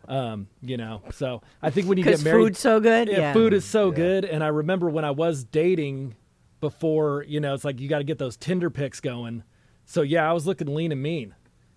Um, 0.09 0.49
you 0.61 0.77
know, 0.77 1.03
so 1.13 1.43
I 1.63 1.71
think 1.71 1.89
when 1.89 1.99
you 1.99 2.05
get 2.05 2.11
because 2.11 2.25
married, 2.25 2.43
food's 2.43 2.59
so 2.61 2.79
good. 2.81 3.09
yeah, 3.09 3.19
Yeah, 3.19 3.33
food 3.33 3.53
is 3.53 3.65
so 3.65 3.91
good. 3.91 4.25
And 4.25 4.45
I 4.45 4.49
remember 4.49 4.89
when 4.89 5.05
I 5.05 5.11
was 5.11 5.43
dating 5.43 6.15
before, 6.61 7.25
you 7.27 7.41
know, 7.41 7.55
it's 7.55 7.65
like 7.65 7.81
you 7.81 7.89
got 7.89 7.99
to 7.99 8.05
get 8.05 8.19
those 8.19 8.37
Tinder 8.37 8.71
pics 8.71 9.01
going. 9.01 9.43
So 9.85 10.03
yeah, 10.03 10.29
I 10.29 10.33
was 10.33 10.47
looking 10.47 10.73
lean 10.73 10.93
and 10.93 11.03
mean, 11.03 11.35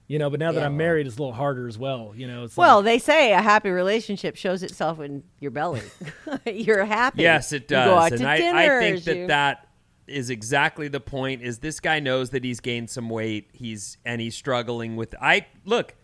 you 0.10 0.20
know. 0.20 0.30
But 0.30 0.42
now 0.42 0.52
that 0.52 0.60
Yeah. 0.60 0.66
I'm 0.66 0.76
married, 0.76 1.08
it's 1.08 1.16
a 1.16 1.20
little 1.22 1.34
harder 1.34 1.70
as 1.70 1.78
well. 1.78 2.12
You 2.14 2.28
know, 2.28 2.44
it's 2.44 2.58
Well, 2.58 2.78
like, 2.80 2.86
they 2.86 3.00
say 3.00 3.32
a 3.32 3.42
happy 3.42 3.70
relationship 3.70 4.36
shows 4.36 4.62
itself 4.64 5.00
in 5.00 5.24
your 5.40 5.52
belly. 5.52 5.84
You're 6.46 6.84
happy. 6.84 7.22
Yes, 7.22 7.54
it 7.54 7.64
You 7.64 7.78
go 7.78 7.96
out 7.96 8.10
does, 8.10 8.20
to 8.20 8.28
and 8.28 8.58
I, 8.58 8.66
I 8.66 8.80
think 8.82 9.04
that 9.06 9.16
you- 9.16 9.28
that 9.28 9.66
is 10.08 10.30
exactly 10.32 10.88
the 10.90 11.00
point. 11.00 11.44
Is 11.44 11.60
this 11.60 11.80
guy 11.80 12.00
knows 12.00 12.32
that 12.32 12.44
he's 12.44 12.60
gained 12.60 12.90
some 12.90 13.10
weight? 13.10 13.50
He's 13.54 13.98
and 14.04 14.20
he's 14.20 14.36
struggling 14.36 14.96
with. 14.98 15.14
I 15.22 15.46
look, 15.66 15.96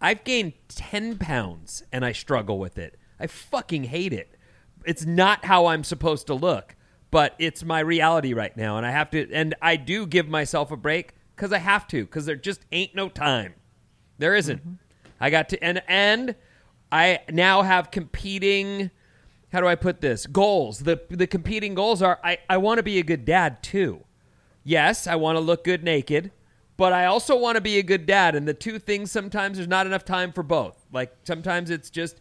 I've 0.00 0.22
gained 0.22 0.52
ten 0.68 1.16
pounds 1.18 1.82
and 1.90 2.04
I 2.04 2.12
struggle 2.12 2.58
with 2.58 2.78
it. 2.78 2.96
I 3.18 3.26
fucking 3.26 3.84
hate 3.84 4.12
it. 4.12 4.34
It's 4.84 5.04
not 5.06 5.44
how 5.46 5.66
I'm 5.66 5.82
supposed 5.82 6.26
to 6.28 6.34
look, 6.34 6.76
but 7.10 7.34
it's 7.38 7.64
my 7.64 7.80
reality 7.80 8.32
right 8.34 8.54
now, 8.56 8.76
and 8.76 8.84
I 8.86 8.90
have 8.90 9.10
to. 9.12 9.32
And 9.32 9.54
I 9.62 9.76
do 9.76 10.06
give 10.06 10.28
myself 10.28 10.70
a 10.70 10.76
break 10.76 11.14
because 11.38 11.52
I 11.52 11.58
have 11.58 11.86
to, 11.88 12.04
because 12.04 12.26
there 12.26 12.34
just 12.34 12.64
ain't 12.72 12.96
no 12.96 13.08
time. 13.08 13.54
There 14.18 14.34
isn't. 14.34 14.60
Mm-hmm. 14.60 14.74
I 15.20 15.30
got 15.30 15.48
to 15.50 15.64
and 15.64 15.82
and 15.86 16.34
I 16.90 17.20
now 17.30 17.62
have 17.62 17.90
competing 17.90 18.90
how 19.52 19.60
do 19.60 19.66
I 19.66 19.76
put 19.76 20.00
this? 20.00 20.26
Goals. 20.26 20.80
The 20.80 21.00
the 21.08 21.26
competing 21.26 21.74
goals 21.74 22.02
are 22.02 22.18
I, 22.24 22.38
I 22.50 22.56
want 22.58 22.78
to 22.78 22.82
be 22.82 22.98
a 22.98 23.04
good 23.04 23.24
dad 23.24 23.62
too. 23.62 24.04
Yes, 24.64 25.06
I 25.06 25.14
want 25.14 25.36
to 25.36 25.40
look 25.40 25.64
good 25.64 25.84
naked, 25.84 26.32
but 26.76 26.92
I 26.92 27.06
also 27.06 27.36
want 27.36 27.54
to 27.54 27.60
be 27.60 27.78
a 27.78 27.82
good 27.82 28.04
dad. 28.04 28.34
And 28.34 28.46
the 28.46 28.54
two 28.54 28.80
things 28.80 29.12
sometimes 29.12 29.58
there's 29.58 29.68
not 29.68 29.86
enough 29.86 30.04
time 30.04 30.32
for 30.32 30.42
both. 30.42 30.76
Like 30.92 31.14
sometimes 31.22 31.70
it's 31.70 31.88
just 31.88 32.20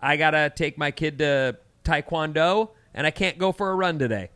I 0.00 0.16
gotta 0.18 0.52
take 0.54 0.76
my 0.76 0.90
kid 0.90 1.18
to 1.18 1.56
taekwondo 1.84 2.70
and 2.92 3.06
I 3.06 3.10
can't 3.10 3.38
go 3.38 3.50
for 3.50 3.70
a 3.70 3.74
run 3.74 3.98
today. 3.98 4.28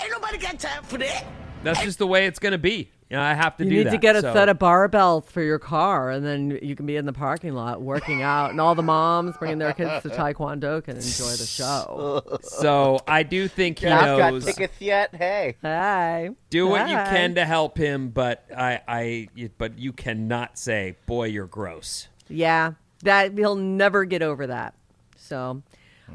Ain't 0.00 0.12
nobody 0.12 0.38
got 0.38 0.58
time 0.60 0.84
for 0.84 0.98
that. 0.98 1.24
That's 1.64 1.82
just 1.82 1.98
the 1.98 2.06
way 2.06 2.26
it's 2.26 2.38
gonna 2.38 2.58
be. 2.58 2.92
You 3.08 3.16
know, 3.16 3.22
I 3.22 3.34
have 3.34 3.56
to 3.58 3.64
You 3.64 3.70
do 3.70 3.76
need 3.76 3.86
that. 3.86 3.90
to 3.92 3.98
get 3.98 4.16
a 4.16 4.20
so- 4.20 4.32
set 4.32 4.48
of 4.48 4.58
barbells 4.58 5.26
for 5.26 5.40
your 5.40 5.60
car, 5.60 6.10
and 6.10 6.26
then 6.26 6.58
you 6.60 6.74
can 6.74 6.86
be 6.86 6.96
in 6.96 7.06
the 7.06 7.12
parking 7.12 7.54
lot 7.54 7.80
working 7.80 8.22
out, 8.22 8.50
and 8.50 8.60
all 8.60 8.74
the 8.74 8.82
moms 8.82 9.36
bringing 9.36 9.58
their 9.58 9.72
kids 9.72 10.02
to 10.02 10.08
Taekwondo 10.08 10.82
can 10.82 10.96
enjoy 10.96 11.30
the 11.36 11.46
show. 11.46 12.38
So 12.42 12.98
I 13.06 13.22
do 13.22 13.46
think 13.46 13.78
he 13.78 13.86
I've 13.86 14.18
got 14.18 14.42
tickets 14.42 14.80
yet. 14.80 15.14
Hey. 15.14 15.56
Hi. 15.62 16.30
do 16.50 16.66
what 16.66 16.88
you 16.88 16.96
can 16.96 17.36
to 17.36 17.44
help 17.44 17.78
him, 17.78 18.08
but 18.08 18.44
I, 18.56 18.80
I, 18.88 19.28
but 19.56 19.78
you 19.78 19.92
cannot 19.92 20.58
say, 20.58 20.96
"Boy, 21.06 21.26
you're 21.26 21.46
gross." 21.46 22.08
Yeah, 22.28 22.72
that 23.04 23.38
he'll 23.38 23.54
never 23.54 24.04
get 24.04 24.22
over 24.22 24.48
that. 24.48 24.74
So, 25.16 25.62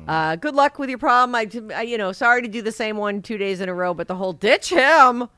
uh, 0.10 0.36
good 0.36 0.56
luck 0.56 0.78
with 0.78 0.90
your 0.90 1.00
problem. 1.00 1.36
I, 1.36 1.50
I, 1.74 1.82
you 1.84 1.98
know, 1.98 2.12
sorry 2.12 2.42
to 2.42 2.48
do 2.50 2.62
the 2.62 2.72
same 2.74 2.98
one 2.98 3.22
two 3.22 3.38
days 3.38 3.62
in 3.62 3.70
a 3.70 3.74
row, 3.74 3.94
but 3.94 4.10
the 4.10 4.16
whole 4.16 4.34
ditch 4.34 4.70
him 4.70 5.30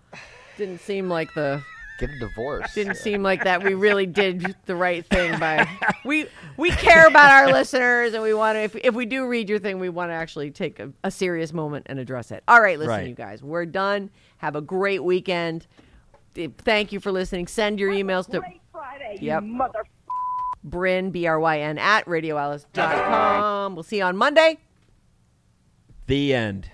didn't 0.58 0.80
seem 0.82 1.10
like 1.10 1.34
the 1.34 1.62
Get 2.00 2.10
a 2.10 2.20
divorce. 2.20 2.74
Didn't 2.74 2.96
seem 2.96 3.22
like 3.22 3.44
that. 3.44 3.64
We 3.64 3.76
really 3.76 4.08
did 4.08 4.56
the 4.66 4.76
right 4.76 5.06
thing 5.06 5.38
by 5.40 5.68
we 6.06 6.26
we 6.58 6.72
care 6.72 7.08
about 7.08 7.30
our 7.32 7.52
listeners 7.54 8.16
and 8.16 8.24
we 8.24 8.34
want 8.34 8.56
to. 8.56 8.62
If 8.64 8.76
if 8.78 8.96
we 8.96 9.06
do 9.06 9.28
read 9.28 9.48
your 9.48 9.60
thing, 9.60 9.80
we 9.80 9.90
want 9.90 10.10
to 10.10 10.14
actually 10.16 10.50
take 10.50 10.80
a, 10.80 10.92
a 11.04 11.12
serious 11.12 11.54
moment 11.54 11.86
and 11.90 12.00
address 12.00 12.32
it. 12.32 12.44
All 12.48 12.60
right, 12.62 12.80
listen, 12.80 12.90
Right. 12.90 13.08
you 13.08 13.14
guys, 13.14 13.44
we're 13.44 13.68
done. 13.68 14.10
Have 14.38 14.56
a 14.56 14.62
great 14.62 15.04
weekend. 15.04 15.68
Thank 16.34 16.92
you 16.92 17.00
for 17.00 17.12
listening. 17.12 17.46
Send 17.46 17.80
your 17.80 17.92
emails 17.92 18.28
to 18.32 18.42
Friday, 18.72 19.20
Yep. 19.22 19.44
you 19.44 19.50
mother. 19.50 19.84
Bryn 20.64 21.12
B 21.12 21.28
R 21.28 21.40
Y 21.40 21.60
N 21.60 21.78
at 21.78 22.06
radioalice.com. 22.06 23.76
We'll 23.76 23.84
see 23.84 23.98
you 23.98 24.04
on 24.04 24.18
Monday. 24.18 24.58
The 26.08 26.34
end. 26.34 26.70